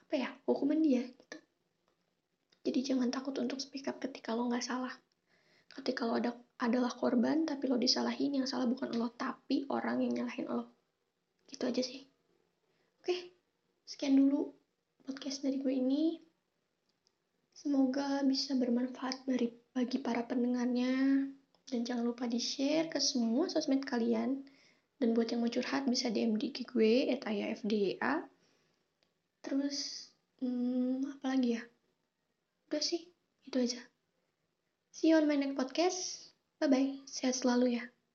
apa 0.00 0.14
ya 0.16 0.30
hukuman 0.48 0.80
dia 0.80 1.04
gitu 1.04 1.36
jadi 2.66 2.94
jangan 2.94 3.14
takut 3.14 3.38
untuk 3.38 3.62
speak 3.62 3.86
up 3.86 4.02
ketika 4.02 4.34
lo 4.34 4.50
nggak 4.50 4.66
salah 4.66 4.90
ketika 5.78 6.02
lo 6.02 6.18
ada 6.18 6.34
adalah 6.58 6.90
korban 6.90 7.46
tapi 7.46 7.70
lo 7.70 7.78
disalahin 7.78 8.42
yang 8.42 8.46
salah 8.50 8.66
bukan 8.66 8.90
lo 8.98 9.14
tapi 9.14 9.70
orang 9.70 10.02
yang 10.02 10.22
nyalahin 10.22 10.50
lo 10.50 10.74
gitu 11.46 11.70
aja 11.70 11.82
sih 11.86 12.02
oke 13.06 13.16
sekian 13.86 14.18
dulu 14.18 14.50
podcast 15.06 15.46
dari 15.46 15.62
gue 15.62 15.70
ini 15.70 16.18
semoga 17.54 18.26
bisa 18.26 18.58
bermanfaat 18.58 19.22
dari 19.22 19.46
bagi 19.70 20.02
para 20.02 20.26
pendengarnya 20.26 21.22
dan 21.66 21.82
jangan 21.82 22.06
lupa 22.06 22.30
di-share 22.30 22.86
ke 22.86 23.02
semua 23.02 23.50
sosmed 23.50 23.82
kalian. 23.82 24.46
Dan 24.96 25.12
buat 25.12 25.28
yang 25.28 25.44
mau 25.44 25.50
curhat 25.50 25.84
bisa 25.90 26.08
DM 26.08 26.38
di 26.40 26.48
gue, 26.54 27.12
at 27.12 27.26
ayafda. 27.28 28.24
Terus, 29.44 30.08
hmm, 30.40 31.20
apa 31.20 31.36
lagi 31.36 31.58
ya? 31.58 31.62
Udah 32.66 32.82
sih, 32.82 33.06
itu 33.46 33.56
aja. 33.62 33.80
See 34.90 35.14
you 35.14 35.16
on 35.16 35.30
my 35.30 35.38
next 35.38 35.54
podcast. 35.54 35.98
Bye-bye, 36.58 37.06
sehat 37.06 37.38
selalu 37.38 37.78
ya. 37.78 37.95